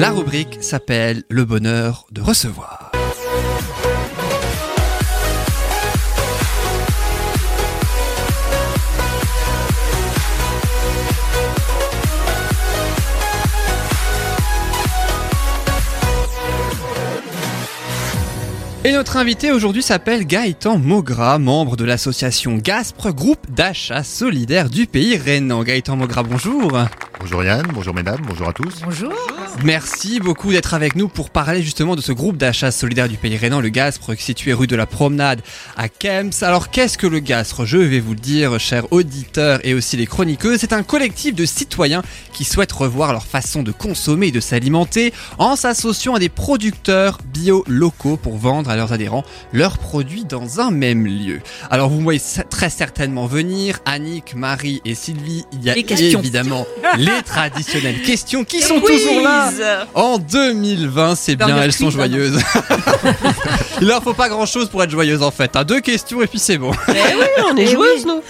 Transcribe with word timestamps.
La 0.00 0.12
rubrique 0.12 0.56
s'appelle 0.62 1.24
Le 1.28 1.44
bonheur 1.44 2.06
de 2.10 2.22
recevoir. 2.22 2.90
Et 18.86 18.92
notre 18.92 19.18
invité 19.18 19.52
aujourd'hui 19.52 19.82
s'appelle 19.82 20.26
Gaëtan 20.26 20.78
Mogra, 20.78 21.38
membre 21.38 21.76
de 21.76 21.84
l'association 21.84 22.56
Gaspre, 22.56 23.12
groupe 23.12 23.50
d'achat 23.50 24.02
solidaire 24.02 24.70
du 24.70 24.86
pays 24.86 25.18
rhénan. 25.18 25.62
Gaëtan 25.62 25.96
Mogra, 25.96 26.22
bonjour. 26.22 26.72
Bonjour 27.20 27.44
Yann, 27.44 27.66
bonjour 27.74 27.94
mesdames, 27.94 28.22
bonjour 28.26 28.48
à 28.48 28.54
tous. 28.54 28.80
Bonjour. 28.82 29.12
Merci 29.64 30.20
beaucoup 30.20 30.52
d'être 30.52 30.72
avec 30.72 30.96
nous 30.96 31.08
pour 31.08 31.28
parler 31.28 31.62
justement 31.62 31.94
de 31.94 32.00
ce 32.00 32.12
groupe 32.12 32.38
d'achat 32.38 32.70
solidaire 32.70 33.08
du 33.08 33.16
pays 33.16 33.36
rhénan, 33.36 33.60
le 33.60 33.68
Gaspre, 33.68 34.14
situé 34.18 34.54
rue 34.54 34.66
de 34.66 34.76
la 34.76 34.86
Promenade 34.86 35.42
à 35.76 35.88
Kems. 35.88 36.30
Alors 36.40 36.70
qu'est-ce 36.70 36.96
que 36.96 37.06
le 37.06 37.18
Gaspre 37.18 37.66
Je 37.66 37.76
vais 37.76 38.00
vous 38.00 38.14
le 38.14 38.20
dire, 38.20 38.58
chers 38.58 38.90
auditeurs 38.90 39.60
et 39.62 39.74
aussi 39.74 39.98
les 39.98 40.06
chroniqueux, 40.06 40.56
c'est 40.56 40.72
un 40.72 40.82
collectif 40.82 41.34
de 41.34 41.44
citoyens 41.44 42.02
qui 42.32 42.44
souhaitent 42.44 42.72
revoir 42.72 43.12
leur 43.12 43.26
façon 43.26 43.62
de 43.62 43.70
consommer 43.70 44.28
et 44.28 44.32
de 44.32 44.40
s'alimenter 44.40 45.12
en 45.38 45.56
s'associant 45.56 46.14
à 46.14 46.18
des 46.18 46.30
producteurs 46.30 47.18
bio 47.32 47.62
locaux 47.68 48.16
pour 48.16 48.38
vendre 48.38 48.70
à 48.70 48.76
leurs 48.76 48.92
adhérents 48.92 49.24
leurs 49.52 49.76
produits 49.76 50.24
dans 50.24 50.60
un 50.60 50.70
même 50.70 51.06
lieu. 51.06 51.40
Alors 51.70 51.90
vous 51.90 52.00
voyez 52.00 52.22
très 52.48 52.70
certainement 52.70 53.26
venir, 53.26 53.80
Annick, 53.84 54.34
Marie 54.34 54.80
et 54.86 54.94
Sylvie, 54.94 55.44
il 55.52 55.64
y 55.64 55.70
a 55.70 55.76
évidemment 55.76 56.66
les 56.96 57.22
traditionnelles 57.26 58.00
questions 58.02 58.44
qui 58.44 58.62
sont 58.62 58.80
toujours 58.80 59.20
là 59.22 59.39
en 59.94 60.18
2020. 60.18 61.14
C'est 61.14 61.36
bien, 61.36 61.56
elles 61.62 61.72
sont 61.72 61.90
joyeuses. 61.90 62.40
il 63.80 63.86
leur 63.86 64.02
faut 64.02 64.14
pas 64.14 64.28
grand 64.28 64.46
chose 64.46 64.68
pour 64.68 64.82
être 64.82 64.90
joyeuse 64.90 65.22
en 65.22 65.30
fait. 65.30 65.56
Hein. 65.56 65.64
Deux 65.64 65.80
questions 65.80 66.22
et 66.22 66.26
puis 66.26 66.38
c'est 66.38 66.58
bon. 66.58 66.72
Eh 66.88 66.92
oui, 66.92 67.26
on 67.50 67.56
est 67.56 67.62
eh 67.62 67.66
joueuses 67.66 68.06
nous. 68.06 68.22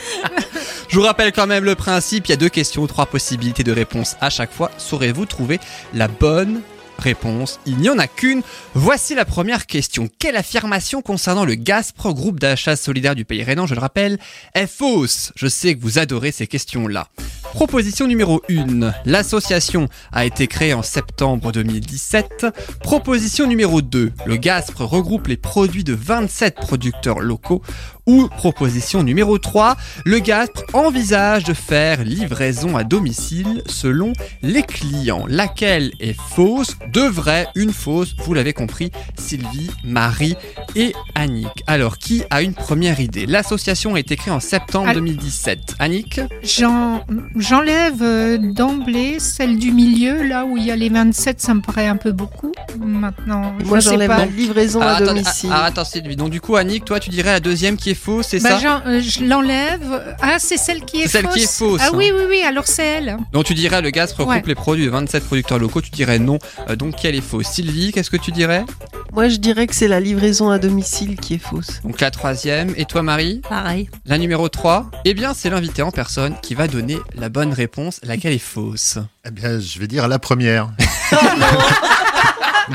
Je 0.89 0.97
vous 0.97 1.03
rappelle 1.03 1.33
quand 1.33 1.47
même 1.47 1.65
le 1.65 1.75
principe, 1.75 2.27
il 2.27 2.31
y 2.31 2.33
a 2.33 2.37
deux 2.37 2.49
questions, 2.49 2.87
trois 2.87 3.07
possibilités 3.07 3.63
de 3.63 3.73
réponse 3.73 4.17
à 4.21 4.31
chaque 4.31 4.53
fois. 4.53 4.71
Saurez-vous 4.77 5.27
trouver 5.27 5.61
la 5.95 6.09
bonne 6.09 6.63
réponse? 6.99 7.61
Il 7.67 7.79
n'y 7.79 7.89
en 7.89 7.99
a 7.99 8.07
qu'une. 8.07 8.43
Voici 8.75 9.15
la 9.15 9.25
première 9.25 9.67
question. 9.67 10.09
Quelle 10.19 10.37
affirmation 10.37 11.03
concernant 11.03 11.45
le 11.45 11.55
Gaspro, 11.55 12.15
groupe 12.15 12.39
d'achat 12.39 12.77
solidaire 12.77 13.15
du 13.15 13.25
pays 13.25 13.43
rhénan, 13.43 13.67
je 13.67 13.75
le 13.75 13.81
rappelle, 13.81 14.19
est 14.55 14.67
fausse 14.67 15.33
Je 15.37 15.47
sais 15.47 15.75
que 15.75 15.81
vous 15.81 15.99
adorez 15.99 16.33
ces 16.33 16.47
questions-là. 16.47 17.09
Proposition 17.53 18.07
numéro 18.07 18.43
1. 18.49 18.93
L'association 19.05 19.89
a 20.13 20.25
été 20.25 20.47
créée 20.47 20.73
en 20.73 20.83
septembre 20.83 21.53
2017. 21.53 22.47
Proposition 22.83 23.47
numéro 23.47 23.83
2. 23.83 24.13
Le 24.25 24.37
Gaspre 24.37 24.83
regroupe 24.83 25.27
les 25.27 25.37
produits 25.37 25.85
de 25.85 25.93
27 25.93 26.55
producteurs 26.57 27.21
locaux. 27.21 27.63
Ou 28.11 28.27
proposition 28.27 29.05
numéro 29.05 29.39
3, 29.39 29.77
le 30.05 30.19
Gaspre 30.19 30.65
envisage 30.73 31.45
de 31.45 31.55
faire 31.55 32.03
livraison 32.03 32.77
à 32.77 32.83
domicile 32.83 33.63
selon 33.67 34.15
les 34.43 34.63
clients. 34.63 35.27
Laquelle 35.29 35.93
est 36.01 36.21
fausse? 36.21 36.77
Deux 36.93 37.09
vraies, 37.09 37.47
une 37.55 37.73
fausse, 37.73 38.17
vous 38.19 38.35
l'avez 38.35 38.53
compris, 38.53 38.91
Sylvie, 39.17 39.71
Marie 39.85 40.35
et 40.75 40.93
Annick. 41.15 41.63
Alors, 41.69 41.99
qui 41.99 42.25
a 42.31 42.43
une 42.43 42.55
première 42.55 42.99
idée? 42.99 43.27
L'association 43.27 43.95
a 43.95 44.01
été 44.01 44.17
créée 44.17 44.35
en 44.35 44.41
septembre 44.41 44.93
2017. 44.93 45.77
Annick? 45.79 46.21
J'enlève 46.43 48.03
euh, 48.03 48.39
d'emblée 48.39 49.21
celle 49.21 49.57
du 49.57 49.71
milieu, 49.71 50.25
là 50.25 50.47
où 50.47 50.57
il 50.57 50.67
y 50.67 50.73
a 50.73 50.77
les 50.77 50.89
27, 50.89 51.41
ça 51.41 51.55
me 51.55 51.61
paraît 51.61 51.87
un 51.87 51.97
peu 51.97 52.11
beaucoup. 52.11 52.51
Maintenant, 52.77 53.55
Moi 53.65 53.79
j'enlève 53.79 54.11
la 54.11 54.27
livraison 54.27 54.81
à 54.81 55.01
domicile. 55.01 55.51
Ah, 55.53 55.67
attends, 55.67 55.85
lui. 56.05 56.17
Donc 56.17 56.31
du 56.31 56.41
coup, 56.41 56.57
Annick, 56.57 56.85
toi 56.85 56.99
tu 56.99 57.11
dirais 57.11 57.31
la 57.31 57.41
deuxième 57.41 57.77
qui 57.77 57.91
est 57.91 58.00
faux, 58.01 58.23
c'est 58.23 58.41
bah, 58.43 58.59
ça 58.59 58.83
euh, 58.87 59.01
Je 59.01 59.25
l'enlève. 59.25 60.17
Ah, 60.21 60.39
c'est 60.39 60.57
celle 60.57 60.85
qui 60.85 60.99
est 60.99 61.03
fausse. 61.03 61.13
celle 61.13 61.29
qui 61.29 61.43
est 61.43 61.51
fausse. 61.51 61.81
Ah 61.85 61.91
oui, 61.95 62.11
oui, 62.15 62.23
oui, 62.29 62.43
alors 62.43 62.67
c'est 62.67 62.85
elle. 62.85 63.17
Donc 63.33 63.45
tu 63.45 63.55
dirais 63.55 63.83
le 63.83 63.91
gaz 63.91 64.13
regroupe 64.13 64.47
les 64.47 64.55
produits 64.55 64.87
de 64.87 64.91
27 64.91 65.25
producteurs 65.25 65.59
locaux, 65.59 65.81
tu 65.81 65.91
dirais 65.91 66.19
non. 66.19 66.39
Euh, 66.69 66.77
donc 66.77 66.97
qui 66.97 67.07
est 67.07 67.21
fausse 67.21 67.47
Sylvie, 67.47 67.93
qu'est-ce 67.93 68.11
que 68.11 68.17
tu 68.17 68.33
dirais? 68.33 68.65
Moi 69.13 69.29
je 69.29 69.37
dirais 69.37 69.67
que 69.67 69.75
c'est 69.75 69.89
la 69.89 70.01
livraison 70.01 70.51
à 70.51 70.59
domicile 70.59 71.17
qui 71.17 71.35
est 71.35 71.39
fausse. 71.39 71.81
Donc 71.83 72.01
la 72.01 72.11
troisième. 72.11 72.73
Et 72.77 72.85
toi 72.85 73.03
Marie? 73.03 73.41
Pareil. 73.49 73.91
La 74.07 74.19
numéro 74.19 74.49
3 74.49 74.91
Eh 75.05 75.15
bien 75.15 75.35
c'est 75.35 75.51
l'invité 75.51 75.83
en 75.83 75.91
personne 75.91 76.35
qui 76.43 76.55
va 76.55 76.69
donner 76.69 76.99
la 77.15 77.29
bonne 77.29 77.53
réponse, 77.53 78.01
laquelle 78.03 78.33
est 78.33 78.39
fausse? 78.39 78.99
Eh 79.27 79.31
bien 79.31 79.59
je 79.59 79.79
vais 79.79 79.87
dire 79.87 80.09
la 80.09 80.19
première. 80.19 80.71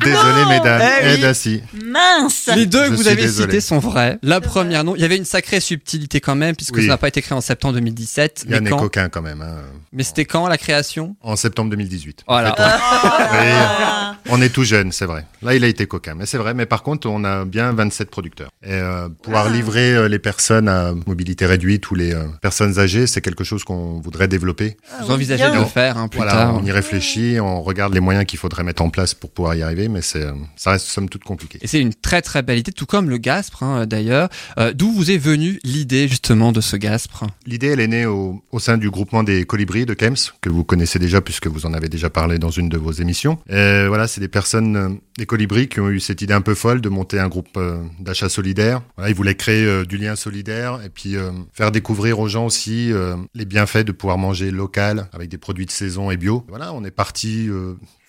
Désolé, 0.03 0.45
mesdames. 0.49 0.81
Eh 1.03 1.61
Mince. 1.83 2.49
Les 2.55 2.65
deux 2.65 2.89
que 2.89 2.95
vous 2.95 3.07
avez 3.07 3.27
cités 3.27 3.61
sont 3.61 3.79
vrais. 3.79 4.19
La 4.21 4.41
première, 4.41 4.83
non. 4.83 4.95
Il 4.95 5.01
y 5.01 5.05
avait 5.05 5.17
une 5.17 5.25
sacrée 5.25 5.59
subtilité 5.59 6.19
quand 6.19 6.35
même, 6.35 6.55
puisque 6.55 6.81
ça 6.81 6.87
n'a 6.87 6.97
pas 6.97 7.07
été 7.07 7.21
créé 7.21 7.37
en 7.37 7.41
septembre 7.41 7.75
2017. 7.75 8.45
Il 8.45 8.51
y 8.51 8.53
a 8.55 8.57
un 8.57 8.77
coquin 8.77 9.09
quand 9.09 9.21
même. 9.21 9.41
Hein. 9.41 9.61
Mais 9.91 10.03
c'était 10.03 10.25
quand 10.25 10.47
la 10.47 10.57
création? 10.57 11.15
En 11.21 11.35
septembre 11.35 11.69
2018. 11.71 12.23
Voilà. 12.27 12.55
Ah. 12.57 14.14
On 14.29 14.41
est 14.41 14.49
tout 14.49 14.63
jeune, 14.63 14.91
c'est 14.91 15.05
vrai. 15.05 15.25
Là, 15.41 15.55
il 15.55 15.63
a 15.63 15.67
été 15.67 15.85
coquin, 15.85 16.15
mais 16.15 16.25
c'est 16.25 16.37
vrai. 16.37 16.53
Mais 16.53 16.65
par 16.65 16.83
contre, 16.83 17.07
on 17.07 17.23
a 17.23 17.45
bien 17.45 17.71
27 17.71 18.09
producteurs. 18.09 18.49
Et 18.63 18.71
euh, 18.71 19.09
pouvoir 19.09 19.47
ah. 19.47 19.53
livrer 19.53 19.95
euh, 19.95 20.07
les 20.07 20.19
personnes 20.19 20.67
à 20.67 20.93
mobilité 21.05 21.45
réduite 21.45 21.89
ou 21.91 21.95
les 21.95 22.13
euh, 22.13 22.25
personnes 22.41 22.79
âgées, 22.79 23.07
c'est 23.07 23.21
quelque 23.21 23.43
chose 23.43 23.63
qu'on 23.63 23.99
voudrait 23.99 24.27
développer. 24.27 24.77
Vous 25.01 25.11
envisagez 25.11 25.49
de 25.49 25.57
le 25.57 25.65
faire 25.65 25.97
hein, 25.97 26.07
plus 26.07 26.17
voilà, 26.17 26.31
tard. 26.31 26.55
On 26.55 26.65
y 26.65 26.71
réfléchit, 26.71 27.39
on 27.39 27.61
regarde 27.61 27.93
les 27.93 27.99
moyens 27.99 28.25
qu'il 28.25 28.39
faudrait 28.39 28.63
mettre 28.63 28.81
en 28.81 28.89
place 28.89 29.13
pour 29.13 29.29
pouvoir 29.31 29.55
y 29.55 29.61
arriver 29.61 29.85
mais 29.89 30.01
c'est, 30.01 30.25
ça 30.55 30.71
reste 30.71 30.87
somme 30.87 31.09
toute 31.09 31.23
compliqué. 31.23 31.59
Et 31.61 31.67
c'est 31.67 31.79
une 31.79 31.93
très 31.93 32.21
très 32.21 32.41
belle 32.41 32.59
idée, 32.59 32.71
tout 32.71 32.85
comme 32.85 33.09
le 33.09 33.17
Gaspre 33.17 33.63
hein, 33.63 33.85
d'ailleurs. 33.85 34.29
Euh, 34.57 34.73
d'où 34.73 34.91
vous 34.91 35.11
est 35.11 35.17
venue 35.17 35.59
l'idée 35.63 36.07
justement 36.07 36.51
de 36.51 36.61
ce 36.61 36.75
Gaspre? 36.75 37.25
L'idée, 37.45 37.67
elle 37.67 37.79
est 37.79 37.87
née 37.87 38.05
au, 38.05 38.43
au, 38.51 38.59
sein 38.59 38.77
du 38.77 38.89
groupement 38.89 39.23
des 39.23 39.45
colibris 39.45 39.85
de 39.85 39.93
Kems, 39.93 40.15
que 40.41 40.49
vous 40.49 40.63
connaissez 40.63 40.99
déjà 40.99 41.21
puisque 41.21 41.47
vous 41.47 41.65
en 41.65 41.73
avez 41.73 41.89
déjà 41.89 42.09
parlé 42.09 42.39
dans 42.39 42.49
une 42.49 42.69
de 42.69 42.77
vos 42.77 42.91
émissions. 42.91 43.39
Et 43.49 43.87
voilà, 43.87 44.07
c'est 44.15 44.21
des 44.21 44.29
personnes, 44.29 44.75
euh, 44.77 44.89
des 45.17 45.25
colibris, 45.25 45.67
qui 45.67 45.81
ont 45.81 45.89
eu 45.89 45.99
cette 45.99 46.21
idée 46.21 46.33
un 46.33 46.41
peu 46.41 46.55
folle 46.55 46.79
de 46.79 46.87
monter 46.87 47.19
un 47.19 47.27
groupe 47.27 47.57
euh, 47.57 47.83
d'achat 47.99 48.29
solidaire. 48.29 48.81
Ils 49.05 49.13
voulaient 49.13 49.35
créer 49.35 49.85
du 49.85 49.97
lien 49.97 50.15
solidaire 50.15 50.79
et 50.83 50.89
puis 50.89 51.15
faire 51.53 51.71
découvrir 51.71 52.19
aux 52.19 52.27
gens 52.27 52.45
aussi 52.45 52.91
les 53.33 53.45
bienfaits 53.45 53.85
de 53.85 53.91
pouvoir 53.91 54.17
manger 54.17 54.51
local 54.51 55.09
avec 55.11 55.29
des 55.29 55.37
produits 55.37 55.65
de 55.65 55.71
saison 55.71 56.11
et 56.11 56.17
bio. 56.17 56.45
Voilà, 56.47 56.73
on 56.73 56.83
est 56.83 56.91
parti 56.91 57.49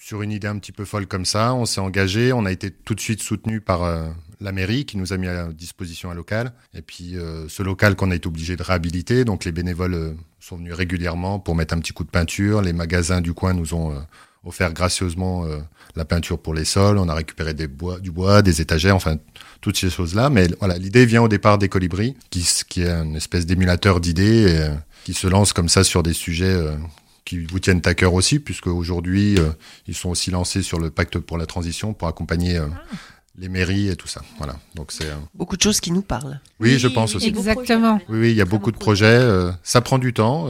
sur 0.06 0.22
une 0.22 0.30
idée 0.30 0.46
un 0.46 0.56
petit 0.58 0.70
peu 0.70 0.84
folle 0.84 1.08
comme 1.08 1.24
ça. 1.24 1.52
On 1.52 1.66
s'est 1.66 1.80
engagé, 1.80 2.32
on 2.32 2.44
a 2.44 2.52
été 2.52 2.70
tout 2.70 2.94
de 2.94 3.00
suite 3.00 3.20
soutenu 3.20 3.60
par 3.60 3.82
euh, 3.82 4.08
la 4.40 4.52
mairie 4.52 4.84
qui 4.84 4.98
nous 4.98 5.12
a 5.12 5.16
mis 5.16 5.26
à 5.26 5.48
disposition 5.48 6.12
un 6.12 6.14
local. 6.14 6.52
Et 6.74 6.82
puis 6.82 7.16
euh, 7.16 7.48
ce 7.48 7.64
local 7.64 7.96
qu'on 7.96 8.12
a 8.12 8.14
été 8.14 8.28
obligé 8.28 8.54
de 8.54 8.62
réhabiliter, 8.62 9.24
donc 9.24 9.44
les 9.44 9.50
bénévoles 9.50 9.94
euh, 9.94 10.12
sont 10.38 10.58
venus 10.58 10.74
régulièrement 10.74 11.40
pour 11.40 11.56
mettre 11.56 11.74
un 11.74 11.80
petit 11.80 11.92
coup 11.92 12.04
de 12.04 12.10
peinture. 12.10 12.62
Les 12.62 12.72
magasins 12.72 13.20
du 13.20 13.34
coin 13.34 13.52
nous 13.52 13.74
ont 13.74 14.00
offert 14.46 14.72
gracieusement 14.72 15.44
la 15.96 16.04
peinture 16.04 16.38
pour 16.38 16.54
les 16.54 16.64
sols. 16.64 16.96
On 16.98 17.08
a 17.08 17.14
récupéré 17.14 17.52
des 17.52 17.66
bois, 17.66 17.98
du 17.98 18.10
bois, 18.10 18.40
des 18.42 18.60
étagères, 18.60 18.96
enfin 18.96 19.16
toutes 19.60 19.76
ces 19.76 19.90
choses-là. 19.90 20.30
Mais 20.30 20.48
voilà, 20.60 20.78
l'idée 20.78 21.04
vient 21.04 21.22
au 21.22 21.28
départ 21.28 21.58
des 21.58 21.68
colibris, 21.68 22.16
qui, 22.30 22.48
qui 22.68 22.82
est 22.82 22.90
une 22.90 23.16
espèce 23.16 23.44
d'émulateur 23.44 24.00
d'idées. 24.00 24.70
qui 25.04 25.14
se 25.14 25.26
lance 25.26 25.52
comme 25.52 25.68
ça 25.68 25.84
sur 25.84 26.02
des 26.02 26.12
sujets 26.12 26.56
qui 27.26 27.44
vous 27.44 27.58
tiennent 27.58 27.82
à 27.84 27.92
cœur 27.92 28.14
aussi, 28.14 28.38
puisque 28.38 28.68
aujourd'hui, 28.68 29.38
euh, 29.38 29.50
ils 29.86 29.94
sont 29.94 30.08
aussi 30.08 30.30
lancés 30.30 30.62
sur 30.62 30.78
le 30.78 30.90
pacte 30.90 31.18
pour 31.18 31.36
la 31.36 31.44
transition 31.44 31.92
pour 31.92 32.08
accompagner 32.08 32.56
euh, 32.56 32.66
ah. 32.72 32.96
les 33.36 33.50
mairies 33.50 33.88
et 33.88 33.96
tout 33.96 34.06
ça. 34.06 34.22
Voilà. 34.38 34.56
Donc 34.74 34.92
c'est 34.92 35.10
euh, 35.10 35.16
beaucoup 35.34 35.56
de 35.56 35.62
choses 35.62 35.80
qui 35.80 35.90
nous 35.90 36.02
parlent. 36.02 36.40
Oui, 36.60 36.78
je 36.78 36.88
pense 36.88 37.16
aussi. 37.16 37.26
Exactement. 37.26 38.00
Oui, 38.08 38.20
oui, 38.20 38.30
il 38.30 38.36
y 38.36 38.40
a 38.40 38.46
beaucoup 38.46 38.70
de 38.70 38.78
projets. 38.78 39.20
ça 39.62 39.82
prend 39.82 39.98
du 39.98 40.14
temps, 40.14 40.48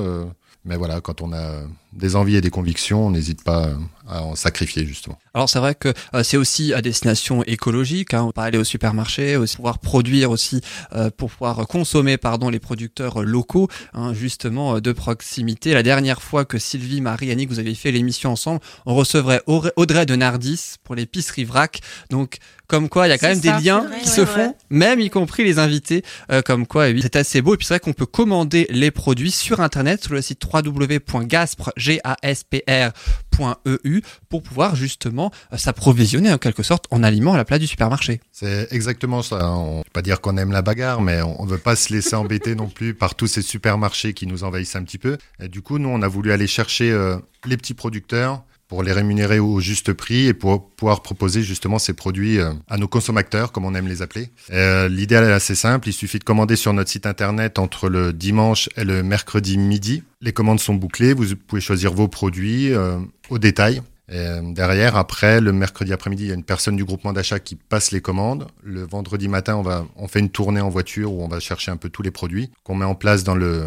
mais 0.65 0.77
voilà, 0.77 1.01
quand 1.01 1.23
on 1.23 1.33
a 1.33 1.63
des 1.97 2.17
envies 2.17 2.37
et 2.37 2.41
des 2.41 2.51
convictions, 2.51 3.07
on 3.07 3.11
n'hésite 3.11 3.43
pas 3.43 3.73
à 4.09 4.23
en 4.23 4.37
sacrifier 4.37 4.87
justement. 4.87 5.19
Alors 5.35 5.49
c'est 5.49 5.59
vrai 5.59 5.75
que 5.75 5.93
euh, 6.15 6.23
c'est 6.23 6.37
aussi 6.37 6.73
à 6.73 6.81
destination 6.81 7.43
écologique, 7.45 8.15
hein, 8.15 8.23
on 8.23 8.31
peut 8.31 8.41
aller 8.41 8.59
au 8.59 8.65
supermarché, 8.65 9.37
aussi 9.37 9.57
pouvoir 9.57 9.79
produire 9.79 10.31
aussi, 10.31 10.61
euh, 10.93 11.11
pour 11.11 11.31
pouvoir 11.31 11.67
consommer 11.67 12.17
pardon 12.17 12.49
les 12.49 12.59
producteurs 12.59 13.23
locaux, 13.23 13.69
hein, 13.95 14.15
justement 14.15 14.77
euh, 14.77 14.81
de 14.81 14.93
proximité. 14.93 15.75
La 15.75 15.83
dernière 15.83 16.23
fois 16.23 16.45
que 16.45 16.59
Sylvie, 16.59 17.01
Marie, 17.01 17.31
Annick, 17.31 17.49
vous 17.49 17.59
avez 17.59 17.75
fait 17.75 17.91
l'émission 17.91 18.33
ensemble, 18.33 18.61
on 18.87 18.95
recevrait 18.95 19.43
Audrey 19.47 20.07
de 20.07 20.17
Nardis 20.17 20.77
pour 20.85 20.95
l'épicerie 20.95 21.45
vrac. 21.45 21.81
Donc 22.11 22.39
comme 22.69 22.89
quoi 22.89 23.07
il 23.07 23.11
y 23.11 23.13
a 23.13 23.19
quand 23.19 23.29
même 23.29 23.39
des 23.39 23.53
liens 23.65 23.87
qui 24.03 24.09
se 24.09 24.25
font, 24.25 24.57
même 24.71 24.99
y 24.99 25.09
compris 25.09 25.45
les 25.45 25.61
invités, 25.61 26.03
comme 26.45 26.67
quoi 26.67 26.89
oui, 26.89 27.01
c'est 27.01 27.15
assez 27.15 27.41
beau. 27.41 27.55
Et 27.55 27.57
puis 27.57 27.65
c'est 27.65 27.75
vrai 27.75 27.81
qu'on 27.81 27.93
peut 27.93 28.07
commander 28.07 28.67
les 28.71 28.91
produits 28.91 29.31
sur 29.31 29.61
internet 29.61 30.03
sur 30.03 30.15
le 30.15 30.21
site 30.21 30.43
www.gaspre 30.53 31.71
gaspr.eu 31.87 34.03
pour 34.29 34.43
pouvoir 34.43 34.77
justement 34.77 35.31
euh, 35.53 35.57
s'approvisionner 35.57 36.33
en 36.33 36.39
quelque 36.39 36.63
sorte 36.63 36.87
en 36.91 37.03
aliments 37.03 37.35
à 37.35 37.37
la 37.37 37.45
place 37.45 37.61
du 37.61 37.67
supermarché. 37.67 38.21
C'est 38.33 38.69
exactement 38.71 39.23
ça. 39.23 39.51
On 39.51 39.79
ne 39.79 39.83
peut 39.83 39.91
pas 39.93 40.03
dire 40.03 40.21
qu'on 40.21 40.37
aime 40.37 40.53
la 40.53 40.63
bagarre, 40.63 41.01
mais 41.01 41.23
on 41.23 41.45
ne 41.45 41.51
veut 41.51 41.59
pas 41.59 41.77
se 41.77 41.93
laisser 41.93 42.17
embêter 42.17 42.55
non 42.55 42.69
plus 42.69 42.95
par 42.95 43.15
tous 43.15 43.27
ces 43.27 43.43
supermarchés 43.43 44.15
qui 44.15 44.27
nous 44.27 44.45
envahissent 44.45 44.77
un 44.77 44.85
petit 44.85 44.99
peu. 44.99 45.19
Et 45.41 45.49
du 45.49 45.63
coup, 45.63 45.79
nous, 45.79 45.89
on 45.89 46.03
a 46.03 46.09
voulu 46.09 46.33
aller 46.33 46.47
chercher 46.47 46.91
euh, 46.91 47.17
les 47.45 47.57
petits 47.57 47.75
producteurs 47.75 48.43
pour 48.69 48.83
les 48.83 48.93
rémunérer 48.93 49.39
au 49.39 49.61
juste 49.61 49.93
prix 49.93 50.27
et 50.27 50.35
pour 50.35 50.71
pouvoir 50.71 51.03
proposer 51.03 51.43
justement 51.43 51.79
ces 51.79 51.93
produits 51.95 52.39
euh, 52.39 52.53
à 52.69 52.79
nos 52.79 52.89
consommateurs, 52.89 53.53
comme 53.53 53.65
on 53.65 53.75
aime 53.75 53.87
les 53.89 54.03
appeler. 54.03 54.31
Euh, 54.53 54.89
L'idée 54.89 55.15
est 55.15 55.33
assez 55.33 55.55
simple, 55.55 55.89
il 55.89 55.93
suffit 55.93 56.19
de 56.19 56.25
commander 56.25 56.57
sur 56.57 56.73
notre 56.73 56.91
site 56.91 57.07
internet 57.07 57.59
entre 57.59 57.89
le 57.89 58.13
dimanche 58.13 58.69
et 58.77 58.85
le 58.85 59.03
mercredi 59.03 59.57
midi. 59.57 60.03
Les 60.21 60.33
commandes 60.33 60.61
sont 60.61 60.75
bouclées, 60.75 61.15
vous 61.15 61.37
pouvez 61.37 61.61
choisir 61.61 61.93
vos 61.93 62.09
produits 62.09 62.73
euh, 62.73 62.99
au 63.31 63.39
détail. 63.39 63.83
Derrière, 64.09 64.95
après, 64.95 65.41
le 65.41 65.53
mercredi 65.53 65.93
après-midi, 65.93 66.27
il 66.27 66.29
y 66.29 66.31
a 66.31 66.35
une 66.35 66.45
personne 66.45 66.77
du 66.77 66.85
groupement 66.85 67.13
d'achat 67.13 67.41
qui 67.41 67.57
passe 67.57 67.91
les 67.91 68.01
commandes. 68.01 68.47
Le 68.63 68.87
vendredi 68.87 69.27
matin, 69.27 69.57
on, 69.57 69.63
va, 69.63 69.85
on 69.97 70.07
fait 70.07 70.21
une 70.21 70.31
tournée 70.31 70.61
en 70.61 70.69
voiture 70.69 71.13
où 71.13 71.25
on 71.25 71.27
va 71.27 71.41
chercher 71.41 71.73
un 71.73 71.77
peu 71.77 71.89
tous 71.89 72.03
les 72.03 72.13
produits 72.13 72.53
qu'on 72.63 72.77
met 72.77 72.85
en 72.85 72.95
place 72.95 73.25
dans 73.25 73.35
le, 73.35 73.65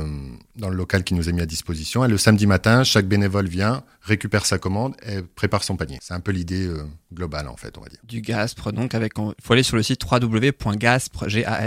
dans 0.55 0.69
le 0.69 0.75
local 0.75 1.03
qui 1.03 1.13
nous 1.13 1.29
est 1.29 1.31
mis 1.31 1.41
à 1.41 1.45
disposition. 1.45 2.03
Et 2.03 2.07
le 2.07 2.17
samedi 2.17 2.45
matin, 2.47 2.83
chaque 2.83 3.07
bénévole 3.07 3.47
vient, 3.47 3.83
récupère 4.01 4.45
sa 4.45 4.57
commande 4.57 4.95
et 5.07 5.21
prépare 5.35 5.63
son 5.63 5.75
panier. 5.77 5.97
C'est 6.01 6.13
un 6.13 6.19
peu 6.19 6.31
l'idée 6.31 6.65
euh, 6.67 6.83
globale, 7.13 7.47
en 7.47 7.55
fait, 7.55 7.77
on 7.77 7.81
va 7.81 7.87
dire. 7.89 7.99
Du 8.03 8.21
Gaspre, 8.21 8.71
donc 8.73 8.93
avec, 8.95 9.13
il 9.17 9.33
faut 9.43 9.53
aller 9.53 9.63
sur 9.63 9.75
le 9.77 9.83
site 9.83 10.01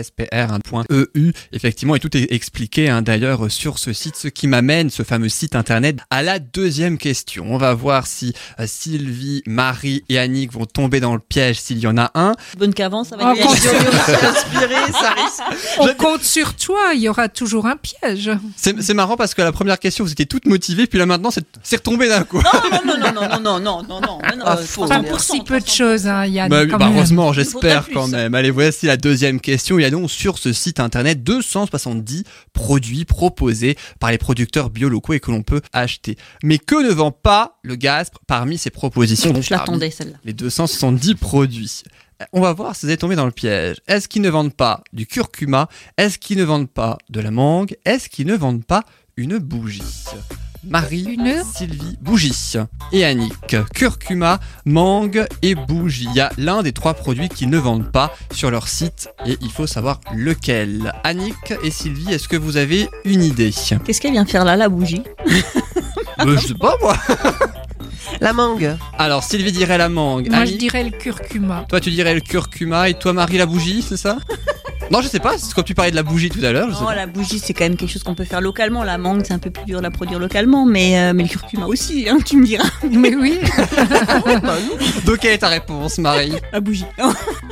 www.gaspre.eu, 0.03 1.33
effectivement, 1.53 1.95
et 1.95 2.01
tout 2.01 2.15
est 2.17 2.33
expliqué 2.33 2.89
hein, 2.89 3.03
d'ailleurs 3.03 3.51
sur 3.51 3.79
ce 3.79 3.93
site, 3.93 4.17
ce 4.17 4.29
qui 4.29 4.47
m'amène, 4.47 4.91
ce 4.91 5.03
fameux 5.03 5.29
site 5.29 5.55
internet, 5.57 5.99
à 6.11 6.23
la 6.23 6.39
deuxième 6.39 6.99
question. 6.99 7.47
On 7.53 7.59
va 7.59 7.75
voir 7.75 8.07
si 8.07 8.35
euh, 8.61 8.67
Sylvie, 8.67 9.43
Marie 9.47 10.05
et 10.09 10.19
Annick 10.19 10.53
vont 10.53 10.67
tomber 10.67 11.01
dans 11.01 11.15
le 11.15 11.21
piège 11.21 11.61
s'il 11.61 11.79
y 11.79 11.87
en 11.87 11.97
a 11.99 12.11
un. 12.15 12.35
Bonne 12.59 12.75
qu'avance 12.75 13.13
avec 13.13 13.27
Oh, 13.27 13.33
les 13.35 13.43
bon. 13.43 13.51
questions. 13.51 13.71
Inspiré, 13.73 14.93
ça 14.93 15.11
risque. 15.15 15.43
On 15.79 15.95
compte 15.95 16.23
sur 16.25 16.55
toi, 16.57 16.93
il 16.95 17.01
y 17.01 17.09
aura 17.09 17.29
toujours 17.29 17.67
un 17.67 17.77
piège. 17.77 18.31
C'est 18.57 18.82
c'est 18.83 18.95
marrant 18.95 19.17
parce 19.17 19.35
que 19.35 19.43
la 19.43 19.53
première 19.53 19.79
question, 19.79 20.05
vous 20.05 20.13
étiez 20.13 20.27
toutes 20.27 20.47
motivées, 20.47 20.87
puis 20.87 20.99
là 20.99 21.07
maintenant, 21.07 21.31
c'est 21.31 21.77
retombé 21.77 22.09
d'un 22.09 22.25
coup. 22.25 22.41
Non, 22.43 22.81
non, 22.87 22.99
non, 22.99 23.13
non, 23.13 23.29
non, 23.29 23.41
non, 23.41 23.61
non, 23.61 23.83
non, 23.83 24.01
non, 24.01 24.01
non, 24.01 24.19
Ah, 24.45 24.57
euh. 24.59 24.87
Pas 24.89 24.99
300%, 25.01 25.09
pour 25.09 25.21
si 25.21 25.41
peu 25.43 25.59
de 25.61 25.65
300%. 25.65 25.77
choses, 25.77 26.07
hein, 26.07 26.27
Yann. 26.27 26.49
Bah, 26.49 26.63
oui, 26.63 26.69
quand 26.69 26.79
bah, 26.79 26.87
même. 26.89 26.97
heureusement, 26.97 27.33
j'espère 27.33 27.89
quand 27.91 28.09
même. 28.09 28.35
Allez, 28.35 28.51
voici 28.51 28.87
la 28.87 28.97
deuxième 28.97 29.41
question. 29.41 29.79
Il 29.79 29.83
y 29.83 29.85
a 29.85 29.91
donc 29.91 30.11
sur 30.11 30.39
ce 30.39 30.53
site 30.53 30.81
internet 30.81 31.23
270 31.23 32.25
produits 32.53 33.05
proposés 33.05 33.77
par 34.01 34.11
les 34.11 34.19
producteurs 34.19 34.71
bio 34.71 34.89
locaux 34.89 35.13
et 35.13 35.21
que 35.21 35.31
l'on 35.31 35.43
peut 35.43 35.61
acheter. 35.73 36.17
Mais 36.43 36.59
que 36.59 36.83
ne 36.83 36.91
vend 36.91 37.11
pas 37.13 37.59
le 37.63 37.77
Gaspre 37.77 38.21
parmi 38.27 38.59
ces 38.59 38.71
propositions 38.71 39.33
Je 39.41 39.51
l'attendais 39.51 39.91
celle-là. 39.91 40.17
Les 40.25 40.33
270 40.33 41.15
produits. 41.17 41.83
On 42.33 42.41
va 42.41 42.53
voir 42.53 42.75
si 42.77 42.87
vous 42.87 42.93
êtes 42.93 43.01
tombé 43.01 43.17
dans 43.17 43.27
le 43.27 43.33
piège. 43.33 43.77
Est-ce 43.89 44.09
qu'ils 44.09 44.23
ne 44.23 44.31
vendent 44.31 44.55
pas 44.55 44.83
du 44.93 45.07
curcuma? 45.07 45.69
Est-ce 45.99 46.19
qu'ils 46.19 46.39
ne 46.39 46.45
vendent 46.45 46.71
pas 46.71 46.99
de 47.11 47.21
la 47.21 47.31
mangue? 47.31 47.77
Est-ce 47.85 48.09
qu'ils 48.09 48.27
ne 48.27 48.37
vendent 48.37 48.65
pas 48.65 48.85
une 49.17 49.39
bougie? 49.39 49.83
Marie, 50.65 51.03
Une 51.03 51.43
Sylvie, 51.57 51.99
bougie. 52.01 52.33
Et 52.93 53.05
Annick, 53.05 53.57
curcuma, 53.75 54.39
mangue 54.65 55.27
et 55.43 55.57
bougie. 55.57 56.07
Il 56.11 56.15
y 56.17 56.21
a 56.21 56.31
l'un 56.39 56.63
des 56.63 56.73
trois 56.73 56.95
produits 56.95 57.29
qu'ils 57.29 57.51
ne 57.51 57.59
vendent 57.59 57.91
pas 57.91 58.15
sur 58.33 58.49
leur 58.51 58.69
site 58.69 59.09
et 59.27 59.37
il 59.41 59.51
faut 59.51 59.67
savoir 59.67 60.01
lequel. 60.15 60.93
Annick 61.03 61.53
et 61.65 61.71
Sylvie, 61.73 62.13
est-ce 62.13 62.29
que 62.29 62.37
vous 62.37 62.57
avez 62.59 62.89
une 63.05 63.25
idée? 63.25 63.53
Qu'est-ce 63.85 64.01
qu'elle 64.01 64.13
vient 64.13 64.25
faire 64.25 64.45
là, 64.45 64.57
la 64.57 64.69
bougie? 64.69 65.03
Euh, 66.21 66.37
Je 66.37 66.49
sais 66.49 66.55
pas 66.55 66.77
moi. 66.81 66.95
La 68.21 68.33
mangue. 68.33 68.77
Alors 68.99 69.23
Sylvie 69.23 69.53
dirait 69.53 69.79
la 69.79 69.89
mangue. 69.89 70.29
Moi, 70.31 70.45
je 70.45 70.55
dirais 70.55 70.85
le 70.85 70.91
curcuma. 70.91 71.65
Toi 71.69 71.81
tu 71.81 71.91
dirais 71.91 72.15
le 72.15 72.21
curcuma 72.21 72.89
et 72.89 72.95
toi 72.95 73.13
Marie 73.13 73.39
la 73.39 73.47
bougie, 73.47 73.83
c'est 73.83 73.97
ça? 73.97 74.19
Non, 74.93 75.01
je 75.01 75.09
sais 75.09 75.21
pas, 75.21 75.39
c'est 75.39 75.55
comme 75.55 75.65
tu 75.65 75.75
parlais 75.75 75.91
de 75.91 75.97
la 75.97 76.03
bougie 76.03 76.29
tout 76.29 76.45
à 76.45 76.53
l'heure. 76.53 76.69
je 76.71 76.75
sais 76.75 76.83
Non, 76.83 76.91
la 76.91 77.07
bougie, 77.07 77.39
c'est 77.39 77.55
quand 77.55 77.65
même 77.65 77.77
quelque 77.77 77.91
chose 77.91 78.03
qu'on 78.03 78.15
peut 78.15 78.25
faire 78.25 78.43
localement. 78.43 78.85
La 78.85 78.99
mangue, 78.99 79.23
c'est 79.27 79.33
un 79.33 79.39
peu 79.39 79.51
plus 79.51 79.65
dur 79.65 79.81
à 79.83 79.91
produire 79.91 80.19
localement, 80.19 80.67
mais, 80.67 80.99
euh, 80.99 81.13
mais 81.15 81.23
le 81.23 81.29
curcuma 81.31 81.67
aussi, 81.67 82.07
hein, 82.11 82.19
tu 82.25 82.37
me 82.37 82.45
diras. 82.45 82.69
Mais 82.91 83.15
oui, 83.17 83.39
Donc 85.07 85.19
quelle 85.19 85.33
est 85.33 85.39
ta 85.39 85.49
réponse 85.49 85.99
Marie 85.99 86.33
La 86.53 86.61
bougie. 86.61 86.85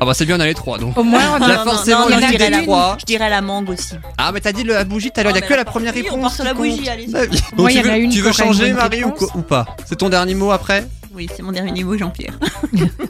Ah 0.02 0.06
bah 0.06 0.14
c'est 0.14 0.24
bien 0.24 0.36
on 0.38 0.40
a 0.40 0.46
les 0.46 0.54
trois 0.54 0.78
donc. 0.78 0.96
au 0.96 1.02
moins, 1.02 1.20
on 1.38 1.46
Là, 1.46 1.60
a- 1.60 1.64
forcément, 1.64 2.08
il 2.08 2.12
y 2.14 2.16
en 2.16 2.20
je 2.20 2.24
a 2.24 2.28
dirais 2.30 2.48
la 2.48 2.58
une. 2.58 2.62
trois. 2.64 2.96
Je 3.00 3.04
dirais 3.04 3.28
la 3.28 3.42
mangue 3.42 3.68
aussi. 3.68 3.94
Ah 4.16 4.30
mais 4.32 4.40
t'as 4.40 4.52
dit 4.52 4.64
la 4.64 4.82
bougie 4.84 5.10
tout 5.10 5.20
à 5.20 5.24
l'heure, 5.24 5.32
il 5.36 5.40
y 5.40 5.44
a 5.44 5.46
que 5.46 5.52
la 5.52 5.66
première 5.66 5.92
réponse. 5.92 6.12
on 6.14 6.22
part 6.22 6.32
sur 6.32 6.44
la 6.44 6.54
bougie, 6.54 6.88
allez. 6.88 7.06
Bah. 7.08 7.18
Moi, 7.28 7.36
Donc, 7.56 7.70
il 7.74 7.76
y 7.78 7.82
tu 7.82 7.86
en 7.88 7.92
a 7.92 7.96
veux, 7.96 8.02
une 8.04 8.10
tu 8.10 8.20
veux 8.22 8.32
changer 8.32 8.72
Marie 8.72 9.04
ou, 9.04 9.08
réponse. 9.12 9.18
quoi- 9.30 9.36
ou 9.38 9.42
pas? 9.42 9.66
C'est 9.86 9.96
ton 9.96 10.08
dernier 10.08 10.34
mot 10.34 10.52
après? 10.52 10.86
Oui, 11.12 11.28
c'est 11.34 11.42
mon 11.42 11.50
dernier 11.52 11.72
niveau, 11.72 11.96
Jean-Pierre. 11.96 12.38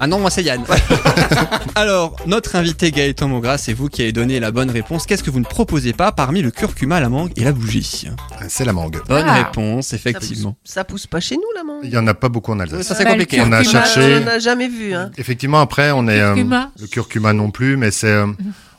Ah 0.02 0.06
non, 0.06 0.18
moi 0.18 0.30
c'est 0.30 0.42
Yann. 0.42 0.64
Alors, 1.74 2.16
notre 2.26 2.56
invité 2.56 2.90
Gaëtan 2.90 3.28
Mogras, 3.28 3.58
c'est 3.58 3.74
vous 3.74 3.88
qui 3.88 4.00
avez 4.00 4.12
donné 4.12 4.40
la 4.40 4.50
bonne 4.50 4.70
réponse. 4.70 5.04
Qu'est-ce 5.04 5.22
que 5.22 5.30
vous 5.30 5.40
ne 5.40 5.44
proposez 5.44 5.92
pas 5.92 6.10
parmi 6.10 6.40
le 6.40 6.50
curcuma, 6.50 7.00
la 7.00 7.10
mangue 7.10 7.32
et 7.36 7.44
la 7.44 7.52
bougie 7.52 8.06
C'est 8.48 8.64
la 8.64 8.72
mangue. 8.72 8.98
Bonne 9.06 9.26
Ah. 9.28 9.34
réponse, 9.44 9.92
effectivement. 9.92 10.56
Ça 10.64 10.84
pousse 10.84 11.06
pas 11.06 11.20
chez 11.20 11.36
nous, 11.36 11.42
la 11.54 11.64
mangue. 11.64 11.80
Il 11.84 11.90
y 11.90 11.98
en 11.98 12.06
a 12.06 12.14
pas 12.14 12.30
beaucoup 12.30 12.52
en 12.52 12.60
Alsace. 12.60 12.86
Ça 12.86 12.94
c'est 12.94 13.04
Bah, 13.04 13.10
compliqué. 13.10 13.42
On 13.42 13.52
a 13.52 13.62
cherché- 13.62 14.18
On 14.22 14.24
n'a 14.24 14.38
jamais 14.38 14.68
vu. 14.68 14.94
Hein. 14.94 15.10
Effectivement, 15.18 15.60
après, 15.60 15.90
on 15.90 16.08
est 16.08 16.18
euh, 16.20 16.28
Curcuma. 16.34 16.70
le 16.80 16.86
curcuma 16.86 17.32
non 17.34 17.50
plus, 17.50 17.76
mais 17.76 17.90
c'est 17.90 18.06
euh, 18.06 18.26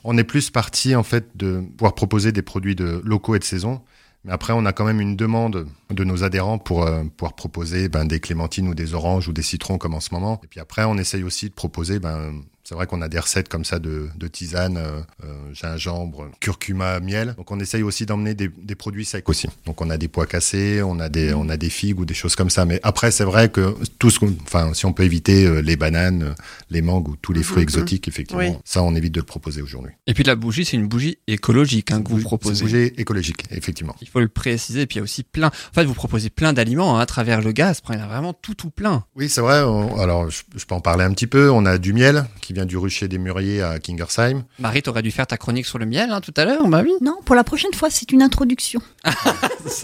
on 0.03 0.17
est 0.17 0.23
plus 0.23 0.49
parti 0.49 0.95
en 0.95 1.03
fait 1.03 1.27
de 1.35 1.61
pouvoir 1.77 1.93
proposer 1.93 2.31
des 2.31 2.41
produits 2.41 2.75
de 2.75 3.01
locaux 3.05 3.35
et 3.35 3.39
de 3.39 3.43
saison. 3.43 3.81
Mais 4.23 4.31
après, 4.31 4.53
on 4.53 4.65
a 4.65 4.73
quand 4.73 4.85
même 4.85 5.01
une 5.01 5.15
demande 5.15 5.67
de 5.89 6.03
nos 6.03 6.23
adhérents 6.23 6.59
pour 6.59 6.83
euh, 6.83 7.03
pouvoir 7.03 7.33
proposer 7.33 7.89
ben, 7.89 8.05
des 8.05 8.19
clémentines 8.19 8.67
ou 8.67 8.75
des 8.75 8.93
oranges 8.93 9.27
ou 9.27 9.33
des 9.33 9.41
citrons 9.41 9.77
comme 9.77 9.95
en 9.95 9.99
ce 9.99 10.13
moment. 10.13 10.39
Et 10.43 10.47
puis 10.47 10.59
après, 10.59 10.83
on 10.83 10.97
essaye 10.97 11.23
aussi 11.23 11.49
de 11.49 11.53
proposer. 11.53 11.99
Ben, 11.99 12.43
c'est 12.63 12.75
vrai 12.75 12.87
qu'on 12.87 13.01
a 13.01 13.07
des 13.09 13.19
recettes 13.19 13.49
comme 13.49 13.65
ça 13.65 13.79
de, 13.79 14.09
de 14.15 14.27
tisane, 14.27 14.77
euh, 14.77 15.01
euh, 15.23 15.53
gingembre, 15.53 16.29
curcuma, 16.39 16.99
miel. 16.99 17.33
Donc 17.37 17.51
on 17.51 17.59
essaye 17.59 17.83
aussi 17.83 18.05
d'emmener 18.05 18.33
des, 18.33 18.49
des 18.49 18.75
produits 18.75 19.05
secs 19.05 19.27
aussi. 19.29 19.47
Donc 19.65 19.81
on 19.81 19.89
a 19.89 19.97
des 19.97 20.07
pois 20.07 20.25
cassés, 20.27 20.81
on 20.83 20.99
a 20.99 21.09
des, 21.09 21.33
on 21.33 21.49
a 21.49 21.57
des 21.57 21.69
figues 21.69 21.99
ou 21.99 22.05
des 22.05 22.13
choses 22.13 22.35
comme 22.35 22.49
ça. 22.49 22.65
Mais 22.65 22.79
après, 22.83 23.11
c'est 23.11 23.23
vrai 23.23 23.49
que 23.49 23.75
tout 23.99 24.09
ce 24.09 24.19
qu'on, 24.19 24.33
enfin, 24.43 24.73
si 24.73 24.85
on 24.85 24.93
peut 24.93 25.03
éviter 25.03 25.45
euh, 25.45 25.61
les 25.61 25.75
bananes, 25.75 26.35
les 26.69 26.81
mangues 26.81 27.07
ou 27.09 27.15
tous 27.15 27.33
les 27.33 27.43
fruits 27.43 27.57
Mhm. 27.61 27.63
exotiques, 27.63 28.07
effectivement, 28.07 28.41
Oui. 28.41 28.57
ça 28.65 28.81
on 28.83 28.95
évite 28.95 29.13
de 29.13 29.19
le 29.19 29.25
proposer 29.25 29.61
aujourd'hui. 29.61 29.91
Et 30.07 30.13
puis 30.13 30.23
la 30.23 30.35
bougie, 30.35 30.65
c'est 30.65 30.77
une 30.77 30.87
bougie 30.87 31.17
écologique 31.27 31.91
hein, 31.91 32.01
que 32.01 32.09
vous 32.09 32.17
C'est 32.19 32.23
proposez. 32.23 32.61
une 32.61 32.67
bougie 32.71 32.93
écologique, 32.97 33.43
effectivement. 33.51 33.95
Il 34.01 34.07
faut 34.07 34.19
le 34.19 34.27
préciser. 34.27 34.81
Et 34.81 34.87
puis 34.87 34.95
il 34.95 34.99
y 34.99 35.01
a 35.01 35.03
aussi 35.03 35.23
plein. 35.23 35.47
En 35.47 35.73
fait, 35.73 35.83
vous 35.85 35.93
proposez 35.93 36.29
plein 36.29 36.53
d'aliments 36.53 36.97
hein, 36.97 37.01
à 37.01 37.05
travers 37.05 37.41
le 37.41 37.51
gaz. 37.51 37.81
Il 37.89 37.95
y 37.95 37.97
en 37.99 38.03
a 38.03 38.07
vraiment 38.07 38.33
tout, 38.33 38.53
tout 38.55 38.69
plein. 38.69 39.03
Oui, 39.15 39.29
c'est 39.29 39.41
vrai. 39.41 39.61
on- 39.63 39.99
alors, 39.99 40.29
je, 40.29 40.41
je 40.55 40.65
peux 40.65 40.75
en 40.75 40.81
parler 40.81 41.03
un 41.03 41.11
petit 41.13 41.27
peu. 41.27 41.49
On 41.51 41.65
a 41.65 41.77
du 41.77 41.93
miel 41.93 42.25
qui 42.41 42.53
vient 42.53 42.60
du 42.65 42.77
rucher 42.77 43.07
des 43.07 43.17
mûriers 43.17 43.61
à 43.61 43.79
Kingersheim. 43.79 44.43
Marie, 44.59 44.81
t'aurais 44.81 45.01
dû 45.01 45.11
faire 45.11 45.27
ta 45.27 45.37
chronique 45.37 45.65
sur 45.65 45.77
le 45.79 45.85
miel 45.85 46.09
hein, 46.11 46.21
tout 46.21 46.33
à 46.37 46.45
l'heure, 46.45 46.67
bah 46.67 46.81
oui. 46.83 46.91
Non, 47.01 47.17
pour 47.25 47.35
la 47.35 47.43
prochaine 47.43 47.73
fois, 47.73 47.89
c'est 47.89 48.11
une 48.11 48.21
introduction. 48.21 48.81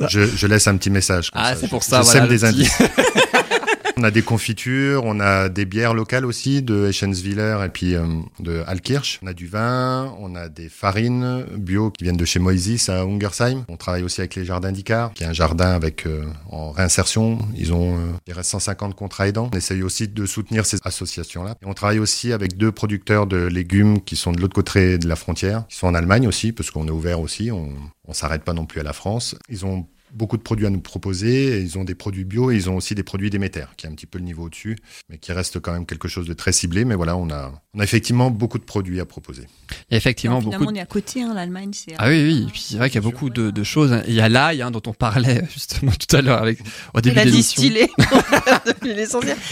Je, 0.10 0.26
je 0.26 0.48
laisse 0.48 0.68
un 0.68 0.76
petit 0.78 0.90
message. 0.90 1.32
comme 1.32 1.42
Ah, 1.44 1.56
c'est 1.56 1.70
pour 1.70 1.84
ça. 1.84 2.02
Je 2.02 2.06
voilà, 2.06 2.20
sème 2.22 2.28
des 2.30 2.38
petit- 2.38 2.46
indices. 2.46 2.78
On 4.00 4.04
a 4.04 4.12
des 4.12 4.22
confitures, 4.22 5.06
on 5.06 5.20
a 5.20 5.50
des 5.50 5.66
bières 5.66 5.96
locales 5.96 6.24
aussi 6.24 6.62
de 6.62 6.86
Eschenswiller 6.86 7.58
et 7.66 7.70
puis 7.70 7.96
euh, 7.96 8.06
de 8.40 8.64
Alkirch. 8.68 9.20
On 9.24 9.28
a 9.28 9.34
du 9.34 9.48
vin, 9.48 10.14
on 10.20 10.36
a 10.36 10.50
des 10.50 10.70
farines 10.70 11.44
bio 11.58 11.90
qui 11.90 12.04
viennent 12.04 12.16
de 12.16 12.24
chez 12.24 12.38
Moisis 12.38 12.90
à 12.90 13.02
Ungersheim. 13.02 13.66
On 13.68 13.76
travaille 13.76 14.04
aussi 14.04 14.22
avec 14.22 14.36
les 14.36 14.46
jardins 14.46 14.72
d'Icar, 14.72 15.14
qui 15.14 15.24
est 15.24 15.26
un 15.26 15.34
jardin 15.34 15.72
avec 15.72 16.06
euh, 16.06 16.26
en 16.52 16.70
réinsertion. 16.70 17.40
Ils 17.56 17.74
ont 17.74 17.98
euh, 17.98 18.12
il 18.28 18.34
reste 18.34 18.52
150 18.52 18.94
contrats 18.96 19.28
aidants. 19.28 19.50
On 19.52 19.58
essaye 19.58 19.82
aussi 19.82 20.08
de 20.08 20.26
soutenir 20.28 20.68
ces 20.68 20.78
associations-là. 20.84 21.56
On 21.66 21.74
travaille 21.74 22.00
aussi 22.00 22.34
avec 22.34 22.56
deux 22.56 22.72
producteurs 22.72 23.26
de 23.26 23.48
légumes 23.48 24.00
qui 24.02 24.16
sont 24.16 24.32
de 24.32 24.40
l'autre 24.40 24.54
côté 24.54 25.00
de 25.00 25.08
la 25.08 25.16
frontière, 25.16 25.66
qui 25.70 25.76
sont 25.76 25.88
en 25.88 25.96
Allemagne 25.96 26.28
aussi, 26.28 26.52
parce 26.52 26.70
qu'on 26.70 26.88
est 26.88 26.92
ouvert 26.92 27.20
aussi. 27.20 27.50
On, 27.50 27.72
on 28.08 28.14
s'arrête 28.14 28.44
pas 28.44 28.54
non 28.54 28.68
plus 28.68 28.80
à 28.80 28.84
la 28.84 28.94
France. 28.94 29.34
Ils 29.50 29.66
ont 29.66 29.88
beaucoup 30.14 30.38
de 30.38 30.42
produits 30.42 30.66
à 30.66 30.70
nous 30.70 30.80
proposer. 30.80 31.58
et 31.58 31.62
Ils 31.62 31.78
ont 31.78 31.84
des 31.84 31.96
produits 31.96 32.24
bio 32.24 32.52
et 32.52 32.56
ils 32.56 32.70
ont 32.70 32.76
aussi 32.78 32.96
des 32.96 33.04
produits 33.04 33.30
Déméter, 33.30 33.66
qui 33.78 33.86
est 33.86 33.90
un 33.90 33.94
petit 33.94 34.06
peu 34.06 34.18
le 34.20 34.24
niveau 34.26 34.44
au-dessus, 34.46 34.78
mais 35.10 35.18
qui 35.18 35.32
reste 35.32 35.60
quand 35.60 35.74
même 35.74 35.86
quelque 35.86 36.08
chose 36.08 36.28
de 36.28 36.34
très 36.34 36.52
ciblé. 36.52 36.86
Mais 36.86 36.96
voilà, 36.96 37.18
on 37.18 37.30
a, 37.30 37.52
on 37.74 37.80
a 37.80 37.84
effectivement 37.84 38.30
beaucoup 38.32 38.58
de 38.60 38.64
produits 38.64 39.00
à 39.00 39.06
proposer. 39.06 39.44
Il 39.90 39.94
y 39.94 39.96
a 39.96 39.98
effectivement 39.98 40.38
Non, 40.42 40.50
beaucoup. 40.52 40.66
de- 40.66 40.72
on 40.72 40.76
est 40.76 40.80
à 40.80 40.86
côté, 40.86 41.22
hein, 41.24 41.34
l'Allemagne, 41.34 41.72
c'est. 41.74 41.94
Ah 41.98 42.08
oui, 42.10 42.24
oui. 42.24 42.46
Et 42.48 42.52
puis 42.52 42.66
c'est 42.70 42.78
vrai 42.78 42.90
qu'il 42.90 42.96
y 42.96 43.06
a 43.06 43.10
beaucoup 43.10 43.30
de, 43.30 43.52
de 43.52 43.64
choses. 43.64 43.96
Il 44.08 44.14
y 44.14 44.22
a 44.22 44.30
l'ail 44.30 44.62
hein, 44.62 44.72
dont 44.72 44.82
on 44.88 44.94
parlait 44.94 45.44
justement 45.54 45.92
tout 45.92 46.16
à 46.16 46.22
l'heure 46.22 46.42
avec 46.42 46.60
au 46.94 47.02
début 47.02 47.16
de 47.20 47.22
l'émission. 47.26 47.62
distillé 47.64 47.88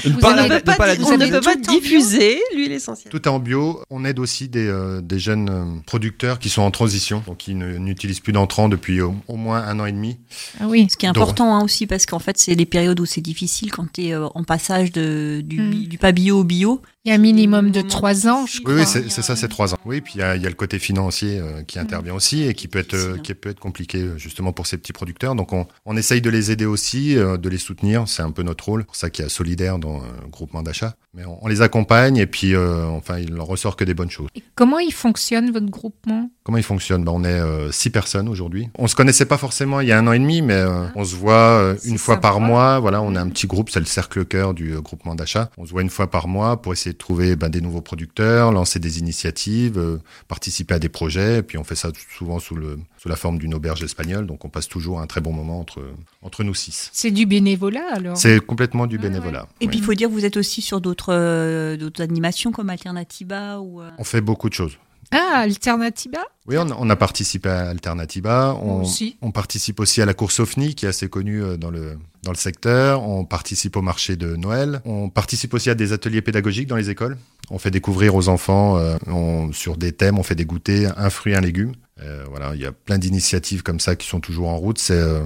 Vous 0.05 0.19
pas 0.19 0.33
avez 0.33 0.35
la- 0.35 0.43
on 0.45 0.47
ne 0.49 0.59
peut 0.59 0.61
pas 0.63 0.75
pas, 0.75 0.87
la 0.87 0.95
di- 0.95 1.03
on 1.03 1.11
ne 1.11 1.17
distribuer. 1.17 1.39
peut 1.39 1.43
pas 1.45 1.53
Tout 1.55 1.59
en 1.59 1.71
bio 1.71 1.79
diffuser 1.79 2.39
l'huile 2.55 2.71
essentielle. 2.71 3.11
Tout 3.11 3.21
est 3.23 3.27
en 3.27 3.39
bio. 3.39 3.81
On 3.89 4.05
aide 4.05 4.19
aussi 4.19 4.49
des, 4.49 4.67
euh, 4.67 5.01
des 5.01 5.19
jeunes 5.19 5.49
euh, 5.49 5.65
producteurs 5.85 6.39
qui 6.39 6.49
sont 6.49 6.61
en 6.61 6.71
transition, 6.71 7.23
donc 7.25 7.37
qui 7.37 7.55
ne- 7.55 7.77
n'utilisent 7.77 8.19
plus 8.19 8.33
d'entrants 8.33 8.69
depuis 8.69 9.01
au, 9.01 9.15
au 9.27 9.35
moins 9.35 9.63
un 9.63 9.79
an 9.79 9.85
et 9.85 9.91
demi. 9.91 10.17
Ah 10.59 10.67
oui. 10.67 10.87
Ce 10.89 10.97
qui 10.97 11.05
est 11.05 11.09
Donc- 11.09 11.17
important 11.17 11.55
hein, 11.55 11.63
aussi, 11.63 11.87
parce 11.87 12.05
qu'en 12.05 12.19
fait, 12.19 12.37
c'est 12.37 12.55
les 12.55 12.65
périodes 12.65 12.99
où 12.99 13.05
c'est 13.05 13.21
difficile 13.21 13.71
quand 13.71 13.91
tu 13.91 14.03
es 14.05 14.15
en 14.15 14.43
passage 14.43 14.91
de, 14.91 15.41
du, 15.43 15.59
Mm. 15.61 15.69
bi- 15.71 15.87
du 15.87 15.97
pas 15.97 16.11
bio 16.11 16.39
au 16.39 16.43
bio. 16.43 16.81
Il 17.05 17.09
y 17.09 17.11
a 17.11 17.15
un 17.15 17.19
minimum 17.19 17.69
de 17.69 17.81
trois 17.81 18.27
ans, 18.27 18.47
je 18.47 18.61
crois. 18.61 18.73
oui, 18.73 18.81
c'est 18.87 19.11
c'est 19.11 19.21
ça, 19.21 19.35
c'est 19.35 19.47
trois 19.47 19.75
ans. 19.75 19.77
Oui, 19.85 20.01
puis 20.01 20.13
il 20.15 20.21
y, 20.21 20.23
a 20.23 20.35
il 20.35 20.41
y 20.41 20.47
a 20.47 20.49
le 20.49 20.55
côté 20.55 20.79
financier 20.79 21.37
euh, 21.39 21.61
qui 21.61 21.77
intervient 21.77 22.15
aussi 22.15 22.41
et 22.47 22.55
qui 22.55 22.67
peut 22.67 22.79
être 22.79 22.95
euh, 22.95 23.17
qui 23.17 23.35
peut 23.35 23.49
être 23.49 23.59
compliqué 23.59 23.99
euh, 23.99 24.17
justement 24.17 24.51
pour 24.53 24.65
ces 24.65 24.77
petits 24.77 24.91
producteurs. 24.91 25.35
Donc 25.35 25.53
on, 25.53 25.67
on 25.85 25.95
essaye 25.95 26.19
de 26.19 26.31
les 26.31 26.49
aider 26.49 26.65
aussi, 26.65 27.15
euh, 27.15 27.37
de 27.37 27.47
les 27.47 27.59
soutenir. 27.59 28.07
C'est 28.07 28.23
un 28.23 28.31
peu 28.31 28.41
notre 28.41 28.65
rôle. 28.65 28.81
C'est 28.81 28.85
pour 28.87 28.95
ça 28.95 29.09
qu'il 29.11 29.23
y 29.23 29.25
a 29.27 29.29
solidaire 29.29 29.77
dans 29.77 29.97
un 29.97 30.27
groupement 30.31 30.63
d'achat. 30.63 30.95
Mais 31.13 31.25
on, 31.25 31.37
on 31.45 31.47
les 31.47 31.61
accompagne 31.61 32.17
et 32.17 32.25
puis 32.25 32.55
euh, 32.55 32.87
enfin 32.87 33.19
il 33.19 33.39
en 33.39 33.45
ressort 33.45 33.75
que 33.75 33.83
des 33.83 33.93
bonnes 33.93 34.09
choses. 34.09 34.29
Et 34.33 34.41
comment 34.55 34.79
il 34.79 34.91
fonctionne, 34.91 35.51
votre 35.51 35.67
groupement? 35.69 36.31
Comment 36.43 36.57
il 36.57 36.63
fonctionne? 36.63 37.03
Ben, 37.03 37.11
On 37.13 37.23
est 37.23 37.27
euh, 37.27 37.71
six 37.71 37.91
personnes 37.91 38.27
aujourd'hui. 38.27 38.69
On 38.79 38.87
se 38.87 38.95
connaissait 38.95 39.25
pas 39.25 39.37
forcément 39.37 39.79
il 39.79 39.87
y 39.89 39.91
a 39.91 39.99
un 39.99 40.07
an 40.07 40.11
et 40.11 40.19
demi, 40.19 40.41
mais 40.41 40.55
euh, 40.55 40.87
on 40.95 41.05
se 41.05 41.15
voit 41.15 41.59
euh, 41.59 41.75
une 41.85 41.99
fois 41.99 42.17
par 42.19 42.39
mois. 42.39 42.79
Voilà, 42.79 43.03
on 43.03 43.15
a 43.15 43.21
un 43.21 43.29
petit 43.29 43.45
groupe, 43.45 43.69
c'est 43.69 43.79
le 43.79 43.85
cercle 43.85 44.25
cœur 44.25 44.55
du 44.55 44.73
euh, 44.73 44.81
groupement 44.81 45.13
d'achat. 45.13 45.51
On 45.59 45.65
se 45.67 45.71
voit 45.71 45.83
une 45.83 45.91
fois 45.91 46.09
par 46.09 46.27
mois 46.27 46.59
pour 46.63 46.73
essayer 46.73 46.94
de 46.95 46.97
trouver 46.97 47.35
ben, 47.35 47.49
des 47.49 47.61
nouveaux 47.61 47.81
producteurs, 47.81 48.51
lancer 48.51 48.79
des 48.79 48.97
initiatives, 48.99 49.77
euh, 49.77 49.97
participer 50.27 50.73
à 50.73 50.79
des 50.79 50.89
projets. 50.89 51.37
Et 51.39 51.41
puis 51.43 51.57
on 51.59 51.63
fait 51.63 51.75
ça 51.75 51.91
souvent 52.17 52.39
sous, 52.39 52.55
le, 52.55 52.79
sous 52.97 53.07
la 53.09 53.15
forme 53.15 53.37
d'une 53.37 53.53
auberge 53.53 53.83
espagnole. 53.83 54.25
Donc 54.25 54.43
on 54.45 54.49
passe 54.49 54.67
toujours 54.67 54.99
un 54.99 55.07
très 55.07 55.21
bon 55.21 55.31
moment 55.33 55.59
entre, 55.59 55.81
entre 56.23 56.43
nous 56.43 56.55
six. 56.55 56.89
C'est 56.93 57.11
du 57.11 57.25
bénévolat 57.25 57.85
alors? 57.93 58.17
C'est 58.17 58.39
complètement 58.39 58.87
du 58.87 58.97
Ah, 58.99 59.03
bénévolat. 59.03 59.47
Et 59.61 59.65
oui. 59.65 59.67
puis 59.69 59.77
il 59.79 59.83
faut 59.83 59.93
dire 59.93 60.09
que 60.09 60.13
vous 60.13 60.25
êtes 60.25 60.37
aussi 60.37 60.61
sur 60.61 60.81
d'autres 60.81 61.13
euh, 61.13 61.77
d'autres 61.77 62.01
animations 62.01 62.51
comme 62.51 62.69
Alternativa 62.69 63.59
ou. 63.59 63.81
euh, 63.81 63.89
On 63.99 64.03
fait 64.03 64.21
beaucoup 64.21 64.49
de 64.49 64.53
choses. 64.55 64.77
Ah, 65.11 65.39
Alternativa 65.39 66.19
Oui, 66.47 66.57
on, 66.57 66.67
on 66.77 66.89
a 66.89 66.95
participé 66.95 67.49
à 67.49 67.69
Alternativa. 67.69 68.53
Moi 68.53 68.73
On, 68.75 68.81
aussi. 68.83 69.17
on 69.21 69.31
participe 69.31 69.79
aussi 69.79 70.01
à 70.01 70.05
la 70.05 70.13
course 70.13 70.39
OFNI, 70.39 70.75
qui 70.75 70.85
est 70.85 70.89
assez 70.89 71.07
connue 71.09 71.43
euh, 71.43 71.57
dans 71.57 71.69
le, 71.71 71.97
dans 72.23 72.31
le 72.31 72.37
secteur. 72.37 73.07
On 73.07 73.23
participe 73.25 73.75
au 73.77 73.81
marché 73.81 74.15
de 74.15 74.35
Noël. 74.35 74.81
On 74.85 75.09
participe 75.09 75.53
aussi 75.53 75.69
à 75.69 75.75
des 75.75 75.93
ateliers 75.93 76.21
pédagogiques 76.21 76.67
dans 76.67 76.75
les 76.75 76.89
écoles. 76.89 77.17
On 77.49 77.59
fait 77.59 77.71
découvrir 77.71 78.15
aux 78.15 78.27
enfants 78.29 78.77
euh, 78.77 78.95
on- 79.07 79.51
sur 79.53 79.77
des 79.77 79.91
thèmes, 79.91 80.17
on 80.17 80.23
fait 80.23 80.35
des 80.35 80.45
goûters, 80.45 80.93
un 80.97 81.09
fruit, 81.09 81.35
un 81.35 81.41
légume. 81.41 81.73
Euh, 82.01 82.25
voilà, 82.29 82.53
il 82.55 82.61
y 82.61 82.65
a 82.65 82.71
plein 82.73 82.97
d'initiatives 82.97 83.63
comme 83.63 83.79
ça 83.79 83.95
qui 83.95 84.07
sont 84.07 84.19
toujours 84.19 84.49
en 84.49 84.57
route. 84.57 84.79
C'est 84.79 84.93
euh, 84.99 85.23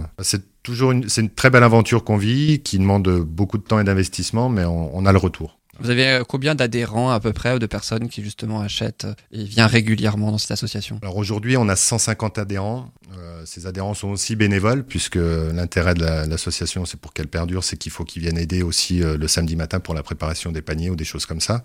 toujours 0.61 0.91
une, 0.91 1.07
une 1.17 1.29
très 1.29 1.49
belle 1.49 1.63
aventure 1.63 2.03
qu'on 2.03 2.17
vit, 2.17 2.59
qui 2.61 2.77
demande 2.77 3.07
beaucoup 3.21 3.57
de 3.57 3.63
temps 3.63 3.79
et 3.79 3.83
d'investissement, 3.83 4.49
mais 4.49 4.65
on 4.65 5.05
a 5.05 5.11
le 5.11 5.17
retour. 5.17 5.58
Vous 5.81 5.89
avez 5.89 6.07
euh, 6.07 6.23
combien 6.27 6.55
d'adhérents 6.55 7.09
à 7.11 7.19
peu 7.19 7.33
près 7.33 7.53
ou 7.53 7.59
de 7.59 7.65
personnes 7.65 8.09
qui 8.09 8.23
justement 8.23 8.59
achètent 8.61 9.05
euh, 9.05 9.13
et 9.31 9.43
viennent 9.43 9.65
régulièrement 9.67 10.31
dans 10.31 10.37
cette 10.37 10.51
association? 10.51 10.99
Alors 11.01 11.17
aujourd'hui, 11.17 11.57
on 11.57 11.69
a 11.69 11.75
150 11.75 12.37
adhérents. 12.37 12.91
Euh, 13.17 13.43
ces 13.45 13.65
adhérents 13.65 13.93
sont 13.93 14.09
aussi 14.09 14.35
bénévoles, 14.35 14.83
puisque 14.83 15.15
l'intérêt 15.17 15.93
de 15.93 16.01
la- 16.01 16.25
l'association, 16.27 16.85
c'est 16.85 16.99
pour 16.99 17.13
qu'elle 17.13 17.27
perdure, 17.27 17.63
c'est 17.63 17.77
qu'il 17.77 17.91
faut 17.91 18.03
qu'ils 18.03 18.21
viennent 18.21 18.37
aider 18.37 18.61
aussi 18.61 18.99
le 18.99 19.27
samedi 19.27 19.55
matin 19.55 19.79
pour 19.79 19.93
la 19.93 20.03
préparation 20.03 20.51
des 20.51 20.61
paniers 20.61 20.89
ou 20.89 20.95
des 20.95 21.05
choses 21.05 21.25
comme 21.25 21.41
ça. 21.41 21.63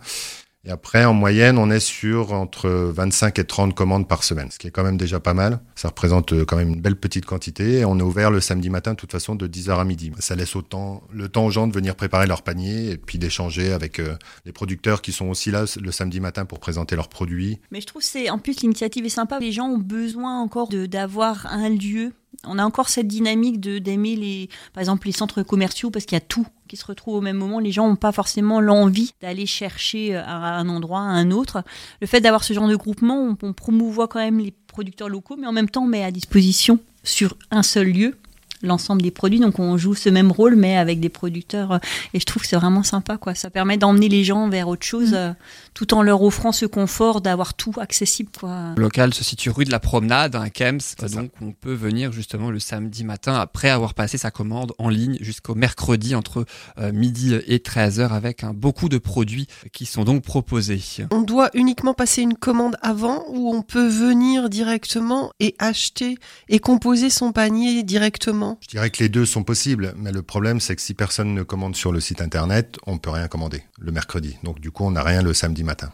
Et 0.67 0.71
après, 0.71 1.05
en 1.05 1.13
moyenne, 1.13 1.59
on 1.59 1.71
est 1.71 1.81
sur 1.81 2.33
entre 2.33 2.71
25 2.71 3.39
et 3.39 3.45
30 3.45 3.75
commandes 3.75 4.09
par 4.09 4.25
semaine, 4.25 4.51
ce 4.51 4.59
qui 4.59 4.67
est 4.67 4.71
quand 4.71 4.83
même 4.83 4.97
déjà 4.97 5.21
pas 5.21 5.35
mal. 5.35 5.61
Ça 5.75 5.89
représente 5.89 6.33
euh, 6.33 6.45
quand 6.47 6.57
même 6.57 6.71
une 6.71 6.81
belle 6.81 6.97
petite 6.97 7.27
quantité. 7.27 7.81
Et 7.81 7.85
on 7.85 7.99
est 7.99 8.03
ouvert 8.03 8.31
le 8.31 8.41
samedi 8.41 8.71
matin, 8.71 8.93
de 8.93 8.97
toute 8.97 9.13
façon, 9.13 9.35
de 9.35 9.47
10h 9.47 9.79
à 9.79 9.85
midi. 9.85 10.11
Ça 10.21 10.35
laisse 10.35 10.55
le 10.55 11.29
temps 11.29 11.47
aux 11.47 11.51
gens 11.51 11.67
de 11.67 11.75
venir 11.75 11.97
préparer 11.97 12.27
leur 12.27 12.43
panier 12.43 12.91
et 12.91 12.97
puis 12.97 13.19
d'échanger 13.19 13.73
avec 13.73 13.99
euh, 13.99 14.17
les 14.47 14.53
producteurs 14.53 15.03
qui 15.03 15.13
sont 15.13 15.27
aussi 15.27 15.51
là 15.51 15.65
le 15.79 15.93
samedi 15.93 16.21
matin 16.21 16.47
pour 16.47 16.61
présenter 16.61 16.97
leurs 16.97 17.09
produits. 17.09 17.59
Mais 17.71 17.83
je 17.83 17.87
trouve 17.87 18.01
que 18.01 18.09
c'est 18.09 18.31
en 18.31 18.39
plus 18.39 18.61
l'initiative 18.63 19.05
est 19.05 19.11
sympa. 19.11 19.39
Les 19.41 19.53
gens 19.53 19.69
ont 19.69 19.79
besoin 19.79 20.41
encore 20.41 20.69
d'avoir 20.69 21.47
un 21.47 21.69
lieu. 21.69 22.13
On 22.47 22.59
a 22.59 22.65
encore 22.65 22.89
cette 22.89 23.09
dynamique 23.09 23.61
de 23.61 23.79
d'aimer 23.79 24.17
les, 24.17 24.49
par 24.73 24.81
exemple 24.81 25.07
les 25.07 25.13
centres 25.13 25.43
commerciaux 25.43 25.91
parce 25.91 26.05
qu'il 26.05 26.17
y 26.17 26.21
a 26.21 26.25
tout 26.25 26.47
qui 26.69 26.77
se 26.77 26.87
retrouve 26.87 27.17
au 27.17 27.21
même 27.21 27.37
moment. 27.37 27.59
Les 27.59 27.73
gens 27.73 27.89
n'ont 27.89 27.97
pas 27.97 28.13
forcément 28.13 28.61
l'envie 28.61 29.13
d'aller 29.21 29.47
chercher 29.47 30.17
à 30.17 30.57
un 30.57 30.69
endroit, 30.69 31.01
à 31.01 31.03
un 31.03 31.31
autre. 31.31 31.63
Le 32.01 32.07
fait 32.07 32.21
d'avoir 32.21 32.45
ce 32.45 32.53
genre 32.53 32.69
de 32.69 32.77
groupement, 32.77 33.37
on, 33.43 33.49
on 33.49 33.53
promouvoit 33.53 34.09
quand 34.09 34.19
même 34.21 34.39
les 34.39 34.53
producteurs 34.67 35.09
locaux, 35.09 35.37
mais 35.39 35.47
en 35.47 35.53
même 35.53 35.69
temps 35.69 35.85
on 35.85 35.89
met 35.89 36.05
à 36.05 36.11
disposition 36.11 36.79
sur 37.03 37.37
un 37.51 37.63
seul 37.63 37.89
lieu 37.89 38.17
l'ensemble 38.65 39.03
des 39.03 39.11
produits. 39.11 39.41
Donc 39.41 39.59
on 39.59 39.77
joue 39.77 39.95
ce 39.95 40.09
même 40.09 40.33
rôle, 40.33 40.57
mais 40.57 40.77
avec 40.77 41.01
des 41.01 41.09
producteurs. 41.09 41.81
Et 42.13 42.21
je 42.21 42.25
trouve 42.25 42.43
que 42.43 42.49
c'est 42.49 42.57
vraiment 42.57 42.83
sympa. 42.83 43.17
Quoi. 43.17 43.35
Ça 43.35 43.51
permet 43.51 43.77
d'emmener 43.77 44.09
les 44.09 44.25
gens 44.25 44.49
vers 44.49 44.69
autre 44.69 44.85
chose, 44.87 45.11
Mm. 45.13 45.15
euh, 45.15 45.33
tout 45.75 45.93
en 45.95 46.03
leur 46.03 46.23
offrant 46.23 46.53
ce 46.53 46.67
confort 46.67 47.21
d'avoir 47.21 47.55
tout 47.55 47.73
accessible. 47.79 48.31
Quoi. 48.39 48.75
Le 48.77 48.83
local 48.83 49.13
se 49.13 49.25
situe 49.25 49.51
rue 49.51 49.65
de 49.65 49.71
la 49.71 49.81
Promenade, 49.81 50.37
à 50.37 50.49
Kems, 50.51 50.81
C'est 50.81 51.09
ça. 51.09 51.21
donc 51.21 51.31
on 51.41 51.53
peut 51.53 51.73
venir 51.75 52.13
justement 52.13 52.51
le 52.51 52.59
samedi 52.61 53.05
matin 53.05 53.35
après 53.35 53.71
avoir 53.71 53.95
passé 53.95 54.17
sa 54.19 54.31
commande 54.31 54.73
en 54.79 54.89
ligne 54.89 55.17
jusqu'au 55.21 55.55
mercredi 55.55 56.15
entre 56.15 56.45
euh, 56.79 56.93
midi 56.93 57.35
et 57.47 57.59
13h 57.59 58.09
avec 58.11 58.45
hein, 58.45 58.53
beaucoup 58.55 58.89
de 58.89 58.99
produits 58.99 59.47
qui 59.73 59.85
sont 59.87 60.05
donc 60.05 60.23
proposés. 60.23 60.81
On 61.11 61.23
doit 61.23 61.51
uniquement 61.55 61.95
passer 61.95 62.23
une 62.23 62.35
commande 62.35 62.77
avant 62.83 63.25
ou 63.29 63.53
on 63.55 63.63
peut 63.63 63.87
venir 63.89 64.49
directement 64.49 65.33
et 65.41 65.55
acheter 65.59 66.17
et 66.49 66.59
composer 66.59 67.11
son 67.11 67.33
panier 67.33 67.83
directement? 67.83 68.54
Je 68.61 68.69
dirais 68.69 68.91
que 68.91 69.03
les 69.03 69.09
deux 69.09 69.27
sont 69.27 69.43
possibles, 69.43 69.95
mais 69.97 70.13
le 70.13 70.23
problème 70.23 70.61
c'est 70.61 70.77
que 70.77 70.83
si 70.83 70.95
personne 70.95 71.35
ne 71.35 71.43
commande 71.43 71.77
sur 71.77 71.93
le 71.93 72.01
site 72.01 72.21
internet, 72.21 72.79
on 72.87 72.99
peut 72.99 73.11
rien 73.11 73.29
commander 73.29 73.63
le 73.79 73.93
mercredi. 73.93 74.37
Donc 74.43 74.61
du 74.61 74.71
coup, 74.71 74.85
on 74.85 74.91
n'a 74.91 75.03
rien 75.03 75.23
le 75.23 75.35
samedi 75.35 75.65
matin. 75.65 75.93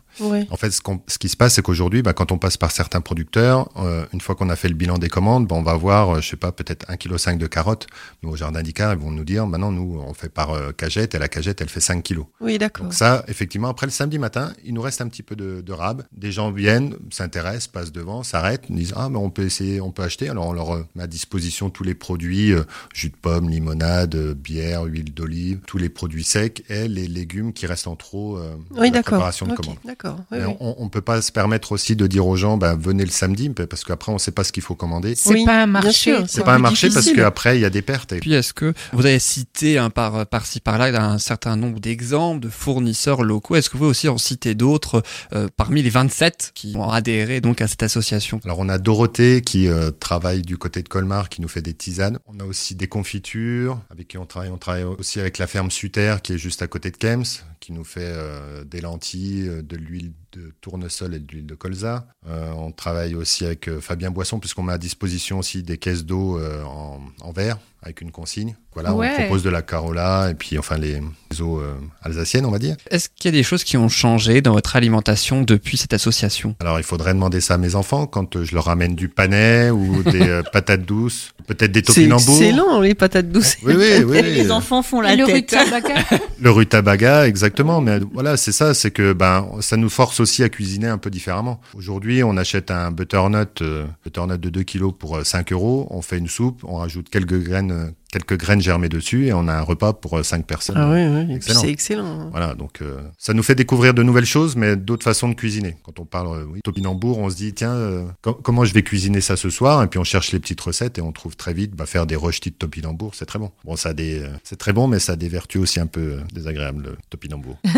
En 0.50 0.56
fait, 0.56 0.70
ce, 0.70 1.18
qui 1.18 1.28
se 1.28 1.36
passe, 1.36 1.54
c'est 1.54 1.62
qu'aujourd'hui, 1.62 2.02
bah, 2.02 2.12
quand 2.12 2.32
on 2.32 2.38
passe 2.38 2.56
par 2.56 2.70
certains 2.70 3.00
producteurs, 3.00 3.68
euh, 3.76 4.04
une 4.12 4.20
fois 4.20 4.34
qu'on 4.34 4.50
a 4.50 4.56
fait 4.56 4.68
le 4.68 4.74
bilan 4.74 4.98
des 4.98 5.08
commandes, 5.08 5.46
bah, 5.46 5.56
on 5.56 5.62
va 5.62 5.72
avoir, 5.72 6.16
euh, 6.16 6.20
je 6.20 6.28
sais 6.28 6.36
pas, 6.36 6.52
peut-être 6.52 6.86
1,5 6.88 7.34
kg 7.34 7.38
de 7.38 7.46
carottes. 7.46 7.86
Nous, 8.22 8.30
au 8.30 8.36
jardin 8.36 8.62
d'Icar, 8.62 8.92
ils 8.92 8.98
vont 8.98 9.10
nous 9.10 9.24
dire, 9.24 9.46
maintenant, 9.46 9.72
nous, 9.72 10.00
on 10.04 10.14
fait 10.14 10.28
par 10.28 10.50
euh, 10.50 10.72
cagette, 10.72 11.14
et 11.14 11.18
la 11.18 11.28
cagette, 11.28 11.60
elle 11.60 11.68
fait 11.68 11.80
5 11.80 12.02
kilos. 12.02 12.26
Oui, 12.40 12.58
d'accord. 12.58 12.84
Donc 12.84 12.94
ça, 12.94 13.24
effectivement, 13.28 13.68
après 13.68 13.86
le 13.86 13.92
samedi 13.92 14.18
matin, 14.18 14.52
il 14.64 14.74
nous 14.74 14.82
reste 14.82 15.00
un 15.00 15.08
petit 15.08 15.22
peu 15.22 15.36
de, 15.36 15.60
de 15.60 15.72
rab. 15.72 16.02
Des 16.12 16.32
gens 16.32 16.50
viennent, 16.50 16.96
s'intéressent, 17.10 17.68
passent 17.68 17.92
devant, 17.92 18.22
s'arrêtent, 18.22 18.70
disent 18.70 18.94
ah 18.96 19.08
mais 19.08 19.18
on 19.18 19.30
peut 19.30 19.42
essayer, 19.42 19.80
on 19.80 19.90
peut 19.90 20.02
acheter. 20.02 20.28
Alors 20.28 20.48
on 20.48 20.52
leur 20.52 20.74
euh, 20.74 20.86
met 20.94 21.04
à 21.04 21.06
disposition 21.06 21.70
tous 21.70 21.84
les 21.84 21.94
produits 21.94 22.52
jus 22.94 23.10
de 23.10 23.16
pomme, 23.16 23.48
limonade, 23.48 24.16
bière, 24.34 24.84
huile 24.84 25.12
d'olive, 25.12 25.60
tous 25.66 25.78
les 25.78 25.88
produits 25.88 26.24
secs 26.24 26.62
et 26.68 26.88
les 26.88 27.06
légumes 27.06 27.52
qui 27.52 27.66
restent 27.66 27.86
en 27.86 27.96
trop 27.96 28.38
de 28.38 28.80
Oui, 28.80 28.90
la 28.90 29.02
préparation 29.02 29.46
de 29.46 29.54
commande. 29.54 29.76
D'accord. 30.02 30.20
Oui, 30.30 30.38
Mais 30.38 30.46
oui. 30.46 30.54
on, 30.60 30.76
on 30.78 30.88
peut 30.88 31.00
pas 31.00 31.20
se 31.20 31.30
permettre 31.32 31.72
aussi 31.72 31.96
de 31.96 32.06
dire 32.06 32.26
aux 32.26 32.36
gens 32.36 32.56
ben, 32.56 32.76
venez 32.76 33.04
le 33.04 33.10
samedi 33.10 33.50
parce 33.50 33.84
qu'après 33.84 34.12
on 34.12 34.18
sait 34.18 34.30
pas 34.30 34.44
ce 34.44 34.52
qu'il 34.52 34.62
faut 34.62 34.74
commander. 34.74 35.14
C'est 35.14 35.30
Oui, 35.30 35.44
pas 35.44 35.62
un 35.62 35.66
marché. 35.66 36.16
C'est 36.26 36.44
pas 36.44 36.54
un 36.54 36.58
marché 36.58 36.88
parce 36.90 37.10
qu'après 37.12 37.58
il 37.58 37.60
y 37.60 37.64
a 37.64 37.70
des 37.70 37.82
pertes. 37.82 38.12
Et 38.12 38.16
Et 38.16 38.20
puis 38.20 38.32
est-ce 38.34 38.52
que 38.54 38.72
vous 38.92 39.04
avez 39.06 39.18
cité 39.18 39.78
hein, 39.78 39.90
par, 39.90 40.26
par-ci 40.26 40.60
par-là 40.60 40.86
un 41.02 41.18
certain 41.18 41.56
nombre 41.56 41.80
d'exemples 41.80 42.40
de 42.40 42.48
fournisseurs 42.48 43.22
locaux 43.22 43.56
Est-ce 43.56 43.68
que 43.68 43.74
vous 43.74 43.80
pouvez 43.80 43.90
aussi 43.90 44.08
en 44.08 44.18
citer 44.18 44.54
d'autres 44.54 45.02
euh, 45.34 45.48
parmi 45.56 45.82
les 45.82 45.90
27 45.90 46.52
qui 46.54 46.74
ont 46.76 46.90
adhéré 46.90 47.40
donc 47.40 47.60
à 47.60 47.68
cette 47.68 47.82
association? 47.82 48.40
Alors 48.44 48.58
on 48.58 48.68
a 48.68 48.78
Dorothée 48.78 49.42
qui 49.42 49.68
euh, 49.68 49.90
travaille 49.90 50.42
du 50.42 50.56
côté 50.56 50.82
de 50.82 50.88
Colmar, 50.88 51.28
qui 51.28 51.42
nous 51.42 51.48
fait 51.48 51.62
des 51.62 51.74
tisanes. 51.74 52.18
On 52.26 52.40
a 52.40 52.44
aussi 52.44 52.74
des 52.74 52.86
confitures 52.88 53.78
avec 53.90 54.08
qui 54.08 54.18
on 54.18 54.26
travaille. 54.26 54.50
On 54.50 54.58
travaille 54.58 54.84
aussi 54.84 55.20
avec 55.20 55.38
la 55.38 55.46
ferme 55.46 55.70
Suter 55.70 56.16
qui 56.22 56.32
est 56.34 56.38
juste 56.38 56.62
à 56.62 56.66
côté 56.66 56.90
de 56.90 56.96
Kems, 56.96 57.24
qui 57.60 57.72
nous 57.72 57.84
fait 57.84 58.00
euh, 58.04 58.64
des 58.64 58.80
lentilles, 58.80 59.46
euh, 59.46 59.62
de 59.62 59.76
l'huile 59.76 60.12
de 60.32 60.52
tournesol 60.60 61.14
et 61.14 61.20
de 61.20 61.30
l'huile 61.30 61.46
de 61.46 61.54
colza. 61.54 62.08
Euh, 62.26 62.50
on 62.52 62.72
travaille 62.72 63.14
aussi 63.14 63.44
avec 63.44 63.70
Fabien 63.80 64.10
Boisson 64.10 64.40
puisqu'on 64.40 64.62
met 64.62 64.72
à 64.72 64.78
disposition 64.78 65.38
aussi 65.38 65.62
des 65.62 65.78
caisses 65.78 66.04
d'eau 66.04 66.40
en 66.40 67.32
verre 67.32 67.58
avec 67.82 68.00
une 68.00 68.10
consigne. 68.10 68.56
Voilà, 68.74 68.94
Ouais. 68.94 69.10
on 69.18 69.20
propose 69.22 69.42
de 69.42 69.50
la 69.50 69.62
Carola 69.62 70.28
et 70.30 70.34
puis 70.34 70.56
enfin 70.56 70.76
les, 70.78 71.00
les 71.30 71.40
eaux 71.42 71.58
euh, 71.58 71.74
alsaciennes, 72.02 72.44
on 72.46 72.50
va 72.52 72.60
dire. 72.60 72.76
Est-ce 72.90 73.08
qu'il 73.08 73.24
y 73.32 73.34
a 73.34 73.36
des 73.36 73.42
choses 73.42 73.64
qui 73.64 73.76
ont 73.76 73.88
changé 73.88 74.42
dans 74.42 74.52
votre 74.52 74.76
alimentation 74.76 75.42
depuis 75.42 75.76
cette 75.76 75.92
association? 75.92 76.54
Alors, 76.60 76.78
il 76.78 76.84
faudrait 76.84 77.12
demander 77.14 77.40
ça 77.40 77.54
à 77.54 77.58
mes 77.58 77.74
enfants 77.74 78.06
quand 78.06 78.36
euh, 78.36 78.44
je 78.44 78.54
leur 78.54 78.66
ramène 78.66 78.94
du 78.94 79.08
panais 79.08 79.70
ou 79.70 80.04
des 80.04 80.20
euh, 80.22 80.42
patates 80.52 80.82
douces, 80.84 81.32
peut-être 81.48 81.72
des 81.72 81.80
C'est 81.80 81.86
topinambours. 81.94 82.36
excellent, 82.42 82.80
les 82.80 82.94
patates 82.94 83.28
douces. 83.32 83.56
Oui, 83.64 83.74
oui, 83.76 84.04
oui. 84.06 84.22
Les 84.22 84.52
enfants 84.52 84.82
font 84.82 85.00
la 85.00 85.14
Et 85.14 85.16
le 85.16 85.24
tête. 85.26 85.50
rutabaga 85.50 85.94
Le 86.40 86.50
rutabaga, 86.50 87.26
exactement. 87.26 87.80
Mais 87.80 87.98
voilà, 88.12 88.36
c'est 88.36 88.52
ça, 88.52 88.72
c'est 88.74 88.92
que 88.92 89.12
ben 89.12 89.48
ça 89.60 89.76
nous 89.76 89.90
force 89.90 90.20
aussi 90.20 90.44
à 90.44 90.48
cuisiner 90.48 90.86
un 90.86 90.98
peu 90.98 91.10
différemment. 91.10 91.60
Aujourd'hui, 91.74 92.22
on 92.22 92.36
achète 92.36 92.70
un 92.70 92.92
butternut, 92.92 93.62
euh, 93.62 93.86
butternut 94.04 94.38
de 94.38 94.48
2 94.48 94.62
kilos 94.62 94.92
pour 94.96 95.16
euh, 95.16 95.24
5 95.24 95.50
euros. 95.52 95.88
On 95.90 96.02
fait 96.02 96.18
une 96.18 96.28
soupe, 96.28 96.62
on 96.64 96.76
rajoute 96.76 97.08
quelques 97.10 97.42
graines, 97.42 97.69
euh, 97.70 97.90
quelques 98.10 98.36
graines 98.38 98.60
germées 98.60 98.88
dessus 98.88 99.26
et 99.26 99.32
on 99.32 99.46
a 99.48 99.52
un 99.54 99.60
repas 99.62 99.92
pour 99.92 100.18
euh, 100.18 100.22
5 100.22 100.44
personnes. 100.46 100.76
Ah 100.78 100.90
oui, 100.90 101.06
oui. 101.06 101.20
et 101.22 101.26
puis 101.26 101.34
Excellent. 101.36 101.60
C'est 101.60 101.68
excellent. 101.70 102.28
Voilà, 102.30 102.54
donc 102.54 102.82
euh, 102.82 102.98
ça 103.18 103.32
nous 103.34 103.42
fait 103.42 103.54
découvrir 103.54 103.94
de 103.94 104.02
nouvelles 104.02 104.26
choses, 104.26 104.56
mais 104.56 104.76
d'autres 104.76 105.04
façons 105.04 105.28
de 105.28 105.34
cuisiner. 105.34 105.76
Quand 105.84 105.98
on 106.00 106.04
parle 106.04 106.36
euh, 106.38 106.44
oui, 106.50 106.60
topinambour, 106.62 107.18
on 107.18 107.30
se 107.30 107.36
dit 107.36 107.52
tiens, 107.54 107.72
euh, 107.72 108.04
co- 108.22 108.34
comment 108.34 108.64
je 108.64 108.74
vais 108.74 108.82
cuisiner 108.82 109.20
ça 109.20 109.36
ce 109.36 109.50
soir? 109.50 109.82
Et 109.82 109.86
puis 109.86 109.98
on 109.98 110.04
cherche 110.04 110.32
les 110.32 110.38
petites 110.40 110.60
recettes 110.60 110.98
et 110.98 111.00
on 111.02 111.12
trouve 111.12 111.36
très 111.36 111.52
vite 111.52 111.74
bah, 111.74 111.86
faire 111.86 112.06
des 112.06 112.16
röstis 112.16 112.50
de 112.52 112.56
topinambour, 112.56 113.14
c'est 113.14 113.26
très 113.26 113.38
bon. 113.38 113.50
Bon, 113.64 113.76
ça 113.76 113.92
des, 113.94 114.20
euh, 114.22 114.28
c'est 114.44 114.58
très 114.58 114.72
bon, 114.72 114.86
mais 114.88 114.98
ça 114.98 115.12
a 115.12 115.16
des 115.16 115.28
vertus 115.28 115.60
aussi 115.60 115.80
un 115.80 115.86
peu 115.86 116.00
euh, 116.00 116.20
désagréables 116.32 116.82
le 116.82 116.96
topinambour. 117.10 117.58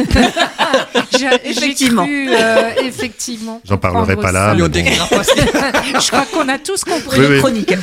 Effectivement. 1.44 2.04
cru, 2.04 2.28
euh, 2.30 2.70
effectivement. 2.82 3.60
J'en 3.64 3.78
parlerai 3.78 4.16
pas 4.16 4.32
là, 4.32 4.54
bon. 4.54 4.70
Je 4.72 6.08
crois 6.08 6.26
qu'on 6.32 6.48
a 6.48 6.58
tous 6.58 6.84
compris. 6.84 7.20
Oui, 7.20 7.26
oui. 7.30 7.38
Chronique. 7.38 7.74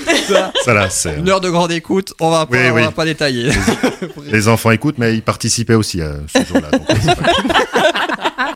Ça 0.65 0.73
là, 0.73 0.89
c'est. 0.89 1.17
Une 1.17 1.29
heure 1.29 1.41
de 1.41 1.49
grande 1.49 1.71
écoute. 1.71 2.13
On 2.19 2.29
va 2.29 2.38
va 2.39 2.45
pas, 2.47 2.57
Oui, 2.57 2.69
on 2.71 2.75
oui. 2.75 2.81
va 2.81 2.91
pas 2.91 3.05
détailler. 3.05 3.51
Les 4.31 4.47
enfants 4.47 4.71
écoutent, 4.71 4.97
mais 4.97 5.13
ils 5.15 5.21
participaient 5.21 5.75
aussi 5.75 6.01
à 6.01 6.15
ce 6.27 6.43
jour-là. 6.45 6.69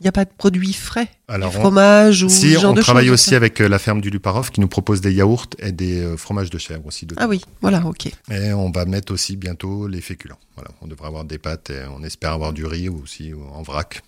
n'y 0.02 0.08
a 0.08 0.12
pas 0.12 0.24
de 0.24 0.30
produits 0.36 0.72
frais, 0.72 1.08
Alors, 1.28 1.50
on- 1.56 1.60
fromage 1.60 2.22
ou 2.24 2.28
si 2.28 2.52
ce 2.54 2.60
genre 2.60 2.72
on 2.72 2.74
de 2.74 2.82
travaille 2.82 3.10
aussi 3.10 3.34
avec 3.34 3.60
euh, 3.60 3.68
la 3.68 3.78
ferme 3.78 4.00
du 4.00 4.10
Luparov 4.10 4.50
qui 4.50 4.60
nous 4.60 4.68
propose 4.68 5.00
des 5.00 5.12
yaourts 5.12 5.46
et 5.58 5.72
des 5.72 6.00
euh, 6.02 6.16
fromages 6.16 6.50
de 6.50 6.58
chèvre 6.58 6.86
aussi. 6.86 7.06
dedans. 7.06 7.22
Ah 7.24 7.28
oui, 7.28 7.40
voilà, 7.62 7.82
ok. 7.86 8.06
Et 8.30 8.52
on 8.52 8.70
va 8.70 8.84
mettre 8.84 9.12
aussi 9.12 9.36
bientôt 9.36 9.86
les 9.88 10.00
féculents. 10.00 10.38
Voilà, 10.56 10.70
on 10.82 10.86
devrait 10.86 11.06
avoir 11.08 11.24
des 11.24 11.38
pâtes 11.38 11.70
et 11.70 11.82
on 11.96 12.02
espère 12.02 12.32
avoir 12.32 12.52
du 12.52 12.66
riz 12.66 12.88
aussi 12.88 13.32
en 13.54 13.62
vrac. 13.62 14.02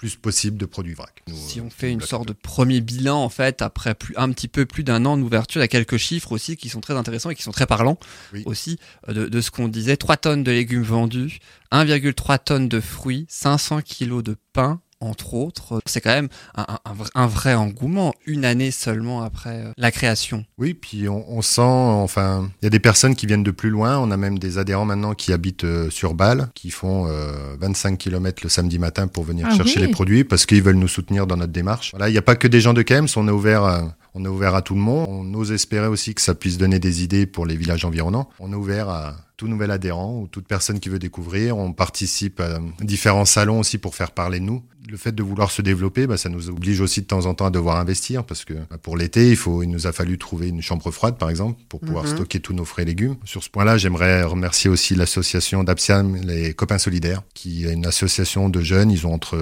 Plus 0.00 0.16
possible 0.16 0.56
de 0.56 0.64
produits 0.64 0.94
vrac. 0.94 1.22
Nous, 1.28 1.36
Si 1.36 1.60
euh, 1.60 1.64
on 1.64 1.68
fait 1.68 1.92
une 1.92 1.98
nous, 1.98 2.06
sorte 2.06 2.26
de 2.26 2.32
premier 2.32 2.80
bilan, 2.80 3.22
en 3.22 3.28
fait, 3.28 3.60
après 3.60 3.94
plus, 3.94 4.14
un 4.16 4.32
petit 4.32 4.48
peu 4.48 4.64
plus 4.64 4.82
d'un 4.82 5.04
an 5.04 5.18
d'ouverture, 5.18 5.60
il 5.60 5.64
y 5.64 5.66
a 5.66 5.68
quelques 5.68 5.98
chiffres 5.98 6.32
aussi 6.32 6.56
qui 6.56 6.70
sont 6.70 6.80
très 6.80 6.94
intéressants 6.94 7.28
et 7.28 7.34
qui 7.34 7.42
sont 7.42 7.50
très 7.52 7.66
parlants 7.66 7.98
Oui. 8.32 8.42
aussi 8.46 8.78
euh, 9.10 9.12
de, 9.12 9.26
de 9.26 9.40
ce 9.42 9.50
qu'on 9.50 9.68
disait. 9.68 9.98
3 9.98 10.16
tonnes 10.16 10.42
de 10.42 10.50
légumes 10.52 10.82
vendus, 10.84 11.38
1,3 11.70 12.38
tonnes 12.42 12.68
de 12.70 12.80
fruits, 12.80 13.26
500 13.28 13.82
kilos 13.82 14.24
de 14.24 14.36
pain, 14.54 14.80
entre 15.00 15.34
autres. 15.34 15.80
C'est 15.86 16.00
quand 16.00 16.10
même 16.10 16.28
un, 16.56 16.66
un- 16.84 16.92
un 17.14 17.26
vrai- 17.26 17.54
engouement, 17.54 18.12
une 18.26 18.44
année 18.44 18.70
seulement 18.70 19.22
après 19.22 19.64
euh, 19.64 19.72
la 19.76 19.90
création. 19.90 20.44
Oui, 20.58 20.74
puis 20.74 21.08
on, 21.08 21.24
on 21.30 21.42
sent, 21.42 21.60
enfin, 21.62 22.48
il 22.62 22.64
y 22.64 22.68
a 22.68 22.70
des 22.70 22.80
personnes 22.80 23.14
qui 23.16 23.26
viennent 23.26 23.42
de 23.42 23.50
plus 23.50 23.70
loin. 23.70 23.98
On 23.98 24.10
a 24.10 24.16
même 24.16 24.38
des 24.38 24.58
adhérents 24.58 24.84
maintenant 24.84 25.14
qui 25.14 25.32
habitent 25.32 25.64
euh, 25.64 25.90
sur 25.90 26.14
Bâle, 26.14 26.48
qui 26.54 26.70
font 26.70 27.06
euh, 27.08 27.56
25 27.60 27.96
km 27.98 28.40
le 28.42 28.48
samedi 28.48 28.78
matin 28.78 29.06
pour 29.08 29.24
venir 29.24 29.46
Ah 29.50 29.54
chercher 29.56 29.80
oui. 29.80 29.86
les 29.86 29.92
produits 29.92 30.24
parce 30.24 30.46
qu'ils 30.46 30.62
veulent 30.62 30.76
nous 30.76 30.88
soutenir 30.88 31.26
dans 31.26 31.36
notre 31.36 31.52
démarche. 31.52 31.90
Voilà, 31.92 32.08
il 32.08 32.12
n'y 32.12 32.18
a 32.18 32.22
pas 32.22 32.36
que 32.36 32.48
des 32.48 32.60
gens 32.60 32.74
de 32.74 32.82
Kems, 32.82 33.06
on 33.16 33.26
est 33.28 33.32
ouvert. 33.32 33.64
à- 33.64 33.94
on 34.12 34.24
est 34.24 34.28
ouvert 34.28 34.56
à 34.56 34.62
tout 34.62 34.74
le 34.74 34.80
monde. 34.80 35.06
On 35.08 35.34
ose 35.34 35.52
espérer 35.52 35.86
aussi 35.86 36.16
que 36.16 36.20
ça 36.20 36.34
puisse 36.34 36.58
donner 36.58 36.80
des 36.80 37.04
idées 37.04 37.26
pour 37.26 37.46
les 37.46 37.56
villages 37.56 37.84
environnants. 37.84 38.28
On 38.40 38.50
est 38.50 38.56
ouvert 38.56 38.88
à 38.88 39.14
tout 39.40 39.48
nouvel 39.48 39.70
adhérent 39.70 40.18
ou 40.20 40.26
toute 40.30 40.46
personne 40.46 40.80
qui 40.80 40.90
veut 40.90 40.98
découvrir. 40.98 41.56
On 41.56 41.72
participe 41.72 42.40
à 42.40 42.58
différents 42.82 43.24
salons 43.24 43.60
aussi 43.60 43.78
pour 43.78 43.94
faire 43.94 44.10
parler 44.10 44.38
de 44.38 44.44
nous. 44.44 44.62
Le 44.90 44.96
fait 44.96 45.12
de 45.14 45.22
vouloir 45.22 45.50
se 45.52 45.62
développer, 45.62 46.06
bah, 46.06 46.16
ça 46.16 46.28
nous 46.28 46.48
oblige 46.50 46.80
aussi 46.80 47.00
de 47.00 47.06
temps 47.06 47.24
en 47.26 47.32
temps 47.34 47.46
à 47.46 47.50
devoir 47.50 47.76
investir 47.76 48.24
parce 48.24 48.44
que 48.44 48.54
bah, 48.54 48.76
pour 48.82 48.96
l'été, 48.96 49.30
il, 49.30 49.36
faut, 49.36 49.62
il 49.62 49.68
nous 49.70 49.86
a 49.86 49.92
fallu 49.92 50.18
trouver 50.18 50.48
une 50.48 50.60
chambre 50.62 50.90
froide, 50.90 51.16
par 51.16 51.30
exemple, 51.30 51.60
pour 51.68 51.80
pouvoir 51.80 52.04
Mhm. 52.04 52.10
stocker 52.10 52.40
tous 52.40 52.52
nos 52.54 52.64
frais 52.64 52.82
et 52.82 52.86
légumes. 52.86 53.14
Sur 53.24 53.42
ce 53.44 53.48
point-là, 53.50 53.78
j'aimerais 53.78 54.24
remercier 54.24 54.68
aussi 54.68 54.94
l'association 54.96 55.62
d'Apsiam, 55.64 56.16
les 56.16 56.52
copains 56.54 56.78
solidaires, 56.78 57.22
qui 57.34 57.66
est 57.66 57.72
une 57.72 57.86
association 57.86 58.48
de 58.48 58.60
jeunes. 58.62 58.90
Ils 58.90 59.06
ont 59.06 59.14
entre, 59.14 59.36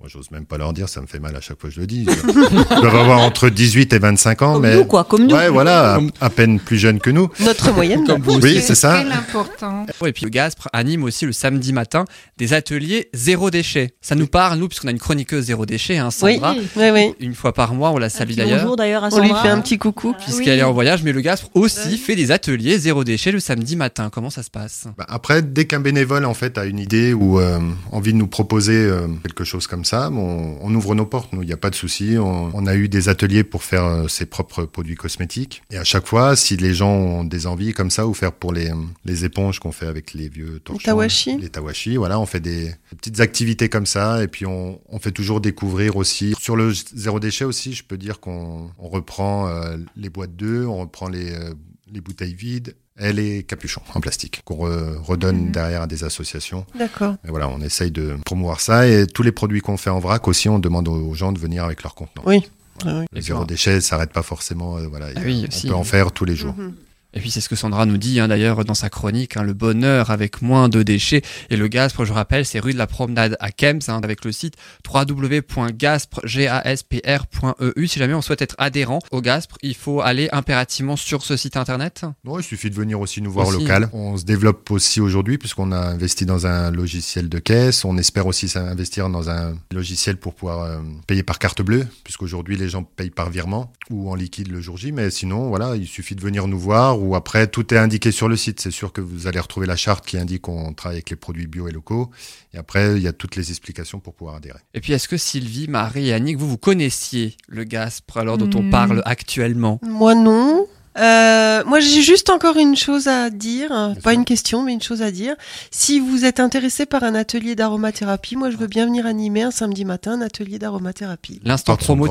moi, 0.00 0.08
j'ose 0.08 0.30
même 0.30 0.46
pas 0.46 0.56
leur 0.58 0.72
dire, 0.72 0.88
ça 0.88 1.00
me 1.02 1.06
fait 1.06 1.18
mal 1.20 1.36
à 1.36 1.40
chaque 1.42 1.60
fois 1.60 1.68
que 1.68 1.74
je 1.76 1.80
le 1.80 1.86
dis. 1.86 2.06
Ils 2.08 2.80
doivent 2.80 2.96
avoir 2.96 3.18
entre 3.20 3.50
18 3.50 3.92
et 3.92 3.98
25 3.98 4.42
ans, 4.42 4.52
Comme 4.54 4.62
mais 4.62 4.76
nous, 4.76 4.84
quoi, 4.86 5.04
comme 5.04 5.26
nous. 5.26 5.34
ouais, 5.34 5.50
voilà, 5.50 5.96
à, 5.96 6.00
à 6.26 6.30
peine 6.30 6.58
plus 6.58 6.78
jeunes 6.78 6.98
que 7.00 7.10
nous. 7.10 7.28
Notre 7.40 7.72
moyenne. 7.72 8.04
Comme 8.06 8.22
vous 8.22 8.38
Oui, 8.40 8.62
c'est 8.62 8.74
ça. 8.74 9.04
Important. 9.44 9.86
Et 10.06 10.12
puis 10.12 10.24
le 10.24 10.30
Gaspre 10.30 10.68
anime 10.72 11.04
aussi 11.04 11.26
le 11.26 11.32
samedi 11.32 11.72
matin 11.72 12.04
des 12.38 12.52
ateliers 12.52 13.08
zéro 13.12 13.50
déchet. 13.50 13.94
Ça 14.00 14.14
nous 14.14 14.26
parle, 14.26 14.58
nous, 14.58 14.68
puisqu'on 14.68 14.88
a 14.88 14.90
une 14.90 14.98
chroniqueuse 14.98 15.44
zéro 15.46 15.66
déchet, 15.66 15.98
hein, 15.98 16.08
Oui, 16.22 16.34
Sandra. 16.34 16.54
oui, 16.76 16.90
oui. 16.92 17.14
Une 17.20 17.34
fois 17.34 17.52
par 17.52 17.74
mois, 17.74 17.90
on 17.90 17.98
la 17.98 18.08
salue 18.08 18.32
d'ailleurs. 18.32 18.60
Bonjour 18.62 18.76
d'ailleurs 18.76 19.04
à 19.04 19.08
On 19.08 19.10
Sandra. 19.10 19.26
lui 19.26 19.34
fait 19.42 19.48
un 19.48 19.60
petit 19.60 19.78
coucou. 19.78 20.14
Puisqu'elle 20.18 20.58
est 20.58 20.62
en 20.62 20.72
voyage, 20.72 21.02
mais 21.02 21.12
le 21.12 21.20
Gaspre 21.20 21.50
aussi 21.54 21.78
Oui. 21.90 21.98
fait 21.98 22.16
des 22.16 22.30
ateliers 22.30 22.78
zéro 22.78 23.04
déchet 23.04 23.32
le 23.32 23.40
samedi 23.40 23.76
matin. 23.76 24.10
Comment 24.12 24.30
ça 24.30 24.42
se 24.42 24.50
passe? 24.50 24.86
Bah, 24.98 25.06
après, 25.08 25.42
dès 25.42 25.66
qu'un 25.66 25.80
bénévole 25.80 26.24
en 26.24 26.34
fait 26.34 26.58
a 26.58 26.64
une 26.64 26.78
idée 26.78 27.12
ou 27.12 27.38
euh, 27.40 27.58
envie 27.92 28.12
de 28.12 28.18
nous 28.18 28.26
proposer 28.26 28.74
euh, 28.76 29.06
quelque 29.22 29.44
chose 29.44 29.66
comme 29.66 29.84
ça, 29.84 30.10
on 30.10 30.74
ouvre 30.74 30.94
nos 30.94 31.06
portes. 31.06 31.32
Nous, 31.32 31.42
il 31.42 31.46
n'y 31.46 31.52
a 31.52 31.56
pas 31.58 31.70
de 31.70 31.74
souci. 31.74 32.16
On, 32.18 32.50
on 32.54 32.66
a 32.66 32.74
eu 32.74 32.88
des 32.88 33.08
ateliers 33.08 33.44
pour 33.44 33.62
faire 33.62 33.84
euh, 33.84 34.08
ses 34.08 34.26
propres 34.26 34.64
produits 34.64 34.94
cosmétiques. 34.96 35.62
Et 35.70 35.76
à 35.78 35.84
chaque 35.84 36.06
fois, 36.06 36.36
si 36.36 36.56
les 36.56 36.74
gens 36.74 36.90
ont 36.92 37.24
des 37.24 37.46
envies 37.46 37.72
comme 37.72 37.90
ça, 37.90 38.06
ou 38.06 38.14
faire 38.14 38.32
pour 38.32 38.52
les, 38.52 38.70
euh, 38.70 38.74
les 39.04 39.24
éponges 39.34 39.58
qu'on 39.58 39.72
fait 39.72 39.86
avec 39.86 40.14
les 40.14 40.28
vieux 40.28 40.60
torchons, 40.60 40.84
tawashi. 40.84 41.36
les 41.38 41.48
tawashi, 41.48 41.96
voilà, 41.96 42.20
on 42.20 42.26
fait 42.26 42.38
des, 42.40 42.66
des 42.66 42.96
petites 42.96 43.18
activités 43.20 43.68
comme 43.68 43.86
ça. 43.86 44.22
Et 44.22 44.28
puis 44.28 44.46
on, 44.46 44.80
on 44.88 44.98
fait 45.00 45.10
toujours 45.12 45.40
découvrir 45.40 45.96
aussi 45.96 46.34
sur 46.40 46.54
le 46.56 46.72
zéro 46.94 47.18
déchet 47.18 47.44
aussi. 47.44 47.72
Je 47.74 47.82
peux 47.82 47.98
dire 47.98 48.20
qu'on 48.20 48.70
on 48.78 48.88
reprend 48.88 49.48
euh, 49.48 49.76
les 49.96 50.08
boîtes 50.08 50.36
d'œufs, 50.36 50.66
on 50.68 50.78
reprend 50.78 51.08
les 51.08 51.32
euh, 51.32 51.52
les 51.92 52.00
bouteilles 52.00 52.34
vides 52.34 52.74
et 52.98 53.12
les 53.12 53.42
capuchons 53.42 53.82
en 53.94 54.00
plastique 54.00 54.40
qu'on 54.44 54.66
re- 54.66 54.96
redonne 54.96 55.46
Mhm. 55.46 55.52
derrière 55.52 55.82
à 55.82 55.86
des 55.86 56.02
associations. 56.04 56.64
D'accord. 56.78 57.16
Et 57.26 57.28
voilà, 57.30 57.48
on 57.48 57.60
essaye 57.60 57.90
de 57.90 58.16
promouvoir 58.24 58.60
ça 58.60 58.86
et 58.88 59.06
tous 59.06 59.22
les 59.22 59.32
produits 59.32 59.60
qu'on 59.60 59.76
fait 59.76 59.90
en 59.90 59.98
vrac 60.00 60.26
aussi, 60.28 60.48
on 60.48 60.58
demande 60.58 60.88
aux 60.88 61.14
gens 61.14 61.32
de 61.32 61.38
venir 61.38 61.62
avec 61.64 61.82
leur 61.82 61.94
contenant. 61.94 62.22
Oui. 62.26 62.36
Oui, 62.84 62.92
oui. 62.92 62.92
Le 62.92 63.00
D'accord. 63.12 63.22
zéro 63.22 63.44
déchet 63.44 63.80
s'arrête 63.80 64.12
pas 64.12 64.22
forcément. 64.22 64.78
euh, 64.78 64.86
voilà, 64.88 65.08
Ah 65.14 65.20
oui, 65.24 65.42
on 65.44 65.48
aussi. 65.48 65.68
peut 65.68 65.74
en 65.74 65.84
faire 65.84 66.10
tous 66.12 66.24
les 66.24 66.34
jours. 66.36 66.54
Mhm. 66.56 66.74
Et 67.14 67.20
puis 67.20 67.30
c'est 67.30 67.40
ce 67.40 67.48
que 67.48 67.54
Sandra 67.54 67.86
nous 67.86 67.96
dit 67.96 68.18
hein, 68.18 68.26
d'ailleurs 68.28 68.64
dans 68.64 68.74
sa 68.74 68.90
chronique, 68.90 69.36
hein, 69.36 69.44
le 69.44 69.52
bonheur 69.52 70.10
avec 70.10 70.42
moins 70.42 70.68
de 70.68 70.82
déchets. 70.82 71.22
Et 71.48 71.56
le 71.56 71.68
Gaspre, 71.68 72.04
je 72.04 72.12
rappelle, 72.12 72.44
c'est 72.44 72.58
rue 72.58 72.72
de 72.72 72.78
la 72.78 72.88
Promenade 72.88 73.36
à 73.38 73.52
Kems 73.52 73.82
hein, 73.88 74.00
avec 74.02 74.24
le 74.24 74.32
site 74.32 74.56
www.gaspre.eu. 74.92 77.86
Si 77.86 77.98
jamais 77.98 78.14
on 78.14 78.22
souhaite 78.22 78.42
être 78.42 78.56
adhérent 78.58 78.98
au 79.12 79.20
Gaspre, 79.20 79.56
il 79.62 79.76
faut 79.76 80.00
aller 80.00 80.28
impérativement 80.32 80.96
sur 80.96 81.22
ce 81.22 81.36
site 81.36 81.56
internet. 81.56 82.04
Non, 82.24 82.40
il 82.40 82.42
suffit 82.42 82.70
de 82.70 82.74
venir 82.74 82.98
aussi 83.00 83.22
nous 83.22 83.30
voir 83.30 83.46
Aussi. 83.48 83.60
local. 83.60 83.88
On 83.92 84.16
se 84.16 84.24
développe 84.24 84.72
aussi 84.72 85.00
aujourd'hui 85.00 85.38
puisqu'on 85.38 85.70
a 85.70 85.78
investi 85.78 86.26
dans 86.26 86.48
un 86.48 86.72
logiciel 86.72 87.28
de 87.28 87.38
caisse. 87.38 87.84
On 87.84 87.96
espère 87.96 88.26
aussi 88.26 88.52
investir 88.56 89.08
dans 89.08 89.30
un 89.30 89.54
logiciel 89.72 90.16
pour 90.16 90.34
pouvoir 90.34 90.62
euh, 90.62 90.80
payer 91.06 91.22
par 91.22 91.38
carte 91.38 91.62
bleue 91.62 91.86
puisqu'aujourd'hui 92.02 92.56
les 92.56 92.68
gens 92.68 92.82
payent 92.82 93.10
par 93.10 93.30
virement 93.30 93.72
ou 93.90 94.10
en 94.10 94.16
liquide 94.16 94.50
le 94.50 94.60
jour 94.60 94.76
J. 94.76 94.90
Mais 94.90 95.10
sinon, 95.10 95.48
voilà, 95.48 95.76
il 95.76 95.86
suffit 95.86 96.16
de 96.16 96.20
venir 96.20 96.48
nous 96.48 96.58
voir 96.58 97.03
ou 97.04 97.14
après 97.14 97.46
tout 97.46 97.72
est 97.74 97.78
indiqué 97.78 98.10
sur 98.12 98.28
le 98.28 98.36
site. 98.36 98.60
C'est 98.60 98.70
sûr 98.70 98.92
que 98.92 99.00
vous 99.00 99.26
allez 99.26 99.38
retrouver 99.40 99.66
la 99.66 99.76
charte 99.76 100.04
qui 100.06 100.18
indique 100.18 100.42
qu'on 100.42 100.72
travaille 100.72 100.96
avec 100.96 101.10
les 101.10 101.16
produits 101.16 101.46
bio 101.46 101.68
et 101.68 101.72
locaux. 101.72 102.10
Et 102.52 102.58
après, 102.58 102.96
il 102.96 103.02
y 103.02 103.08
a 103.08 103.12
toutes 103.12 103.36
les 103.36 103.50
explications 103.50 104.00
pour 104.00 104.14
pouvoir 104.14 104.36
adhérer. 104.36 104.58
Et 104.74 104.80
puis 104.80 104.92
est-ce 104.92 105.08
que 105.08 105.16
Sylvie, 105.16 105.68
Marie 105.68 106.08
et 106.08 106.12
Annick, 106.14 106.36
vous 106.38 106.48
vous 106.48 106.58
connaissiez 106.58 107.36
le 107.48 107.64
Gaspre 107.64 108.16
alors 108.18 108.38
dont 108.38 108.50
on 108.58 108.62
Hmm. 108.62 108.70
parle 108.70 109.02
actuellement? 109.04 109.78
Moi 109.82 110.14
non. 110.14 110.66
Euh, 110.96 111.64
moi 111.66 111.80
j'ai 111.80 112.02
juste 112.02 112.30
encore 112.30 112.56
une 112.56 112.76
chose 112.76 113.08
à 113.08 113.28
dire, 113.28 113.68
Bien 113.70 113.94
pas 114.00 114.10
sûr. 114.12 114.20
une 114.20 114.24
question 114.24 114.62
mais 114.62 114.72
une 114.72 114.80
chose 114.82 115.02
à 115.02 115.10
dire. 115.10 115.34
Si 115.72 115.98
vous 115.98 116.24
êtes 116.24 116.38
intéressé 116.38 116.86
par 116.86 117.02
un 117.02 117.16
atelier 117.16 117.56
d'aromathérapie, 117.56 118.36
moi 118.36 118.50
je 118.50 118.56
veux 118.56 118.68
bien 118.68 118.86
venir 118.86 119.04
animer 119.04 119.42
un 119.42 119.50
samedi 119.50 119.84
matin 119.84 120.12
un 120.12 120.20
atelier 120.20 120.60
d'aromathérapie. 120.60 121.40
L'instant 121.44 121.76
promo. 121.76 122.06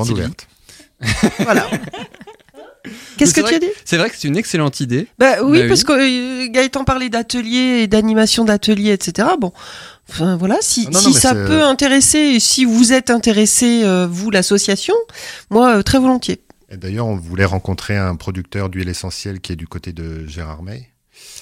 Voilà. 1.40 1.66
Qu'est-ce 3.18 3.34
que 3.34 3.42
tu 3.42 3.54
as 3.54 3.60
dit? 3.60 3.70
C'est 3.86 3.98
vrai 3.98 4.10
que 4.10 4.16
c'est 4.18 4.28
une 4.28 4.38
excellente 4.38 4.80
idée. 4.80 5.08
Bah 5.18 5.44
oui, 5.44 5.62
Bah 5.62 5.68
parce 5.70 5.84
que 5.84 5.94
euh, 5.94 6.48
Gaëtan 6.50 6.84
parlait 6.84 7.10
d'atelier 7.10 7.82
et 7.84 7.88
d'animation 7.88 8.46
d'atelier, 8.46 8.92
etc. 8.92 9.30
Bon, 9.40 9.54
enfin 10.10 10.36
voilà, 10.36 10.58
si, 10.62 10.86
Ah 10.88 10.92
non, 10.92 11.00
si 11.00 11.14
ça 11.14 11.34
peut 11.34 11.64
intéresser, 11.64 12.18
et 12.18 12.40
si 12.40 12.66
vous 12.66 12.94
êtes 12.94 13.10
intéressé, 13.10 13.84
euh, 13.84 14.08
vous 14.10 14.32
l'association, 14.32 14.96
moi 15.50 15.78
euh, 15.78 15.82
très 15.84 16.00
volontiers. 16.00 16.42
Et 16.70 16.78
d'ailleurs, 16.78 17.08
on 17.08 17.16
voulait 17.16 17.46
rencontrer 17.46 17.96
un 17.96 18.16
producteur 18.16 18.70
d'huile 18.70 18.90
essentielle 18.90 19.40
qui 19.40 19.54
est 19.54 19.56
du 19.56 19.68
côté 19.68 19.94
de 19.94 20.26
Gérard 20.28 20.64
May. 20.64 20.90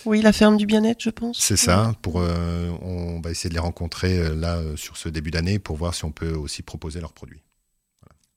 Oui, 0.06 0.22
la 0.22 0.34
ferme 0.34 0.58
du 0.58 0.66
bien-être, 0.66 1.02
je 1.02 1.10
pense. 1.10 1.40
C'est 1.40 1.58
ça. 1.58 1.94
Pour, 2.02 2.20
euh, 2.20 2.70
on 2.82 3.22
va 3.22 3.32
essayer 3.32 3.50
de 3.50 3.54
les 3.54 3.60
rencontrer 3.60 4.18
euh, 4.18 4.36
là 4.36 4.58
euh, 4.58 4.76
sur 4.76 4.98
ce 4.98 5.10
début 5.10 5.32
d'année 5.32 5.60
pour 5.60 5.78
voir 5.78 5.94
si 5.94 6.06
on 6.06 6.12
peut 6.12 6.34
aussi 6.34 6.64
proposer 6.64 7.00
leurs 7.00 7.14
produits. 7.14 7.42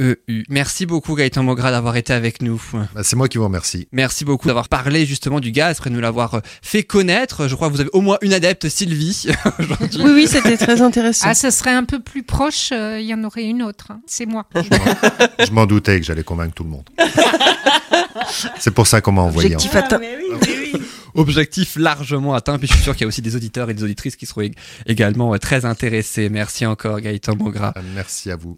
E 0.00 0.16
Merci 0.48 0.86
beaucoup 0.86 1.14
Gaëtan 1.14 1.42
Mogra 1.42 1.70
d'avoir 1.70 1.96
été 1.96 2.12
avec 2.12 2.42
nous. 2.42 2.60
Bah, 2.94 3.02
c'est 3.02 3.16
moi 3.16 3.28
qui 3.28 3.38
vous 3.38 3.44
remercie. 3.44 3.86
Merci 3.92 4.24
beaucoup 4.24 4.46
d'avoir 4.48 4.68
parlé 4.68 5.06
justement 5.06 5.38
du 5.40 5.52
gaz, 5.52 5.76
après 5.78 5.90
de 5.90 5.94
nous 5.94 6.00
l'avoir 6.00 6.34
euh, 6.34 6.40
fait 6.62 6.82
connaître. 6.82 7.46
Je 7.48 7.54
crois 7.54 7.68
que 7.68 7.74
vous 7.74 7.80
avez 7.80 7.90
au 7.92 8.00
moins 8.00 8.18
une 8.22 8.32
adepte, 8.32 8.68
Sylvie, 8.68 9.26
aujourd'hui. 9.58 10.00
Oui, 10.02 10.10
oui, 10.14 10.26
c'était 10.28 10.56
très 10.56 10.80
intéressant. 10.82 11.26
Ah, 11.28 11.34
ce 11.34 11.50
serait 11.50 11.72
un 11.74 11.84
peu 11.84 12.00
plus 12.00 12.22
proche, 12.22 12.70
euh, 12.72 12.98
il 13.00 13.06
y 13.06 13.14
en 13.14 13.22
aurait 13.24 13.44
une 13.44 13.62
autre. 13.62 13.86
hein. 13.90 14.00
C'est 14.06 14.26
moi. 14.26 14.46
Je 14.54 15.50
m'en 15.52 15.66
doutais 15.66 16.00
que 16.00 16.06
j'allais 16.06 16.24
convaincre 16.24 16.54
tout 16.54 16.64
le 16.64 16.70
monde. 16.70 16.88
c'est 18.58 18.72
pour 18.72 18.86
ça 18.86 19.00
qu'on 19.00 19.12
m'a 19.12 19.22
envoyé. 19.22 19.50
en 19.54 19.58
Objectif 19.58 19.76
atteint. 19.76 20.00
Objectif 21.14 21.76
largement 21.76 22.34
atteint. 22.34 22.58
Puis 22.58 22.66
je 22.68 22.72
suis 22.74 22.82
sûr 22.82 22.94
qu'il 22.94 23.02
y 23.02 23.04
a 23.04 23.08
aussi 23.08 23.22
des 23.22 23.36
auditeurs 23.36 23.68
et 23.70 23.74
des 23.74 23.84
auditrices 23.84 24.16
qui 24.16 24.24
seront 24.26 24.40
ég- 24.42 24.54
également 24.86 25.34
euh, 25.34 25.38
très 25.38 25.64
intéressés. 25.66 26.28
Merci 26.30 26.64
encore 26.66 27.00
Gaëtan 27.00 27.36
Mogra. 27.36 27.74
Merci 27.94 28.30
à 28.30 28.36
vous. 28.36 28.56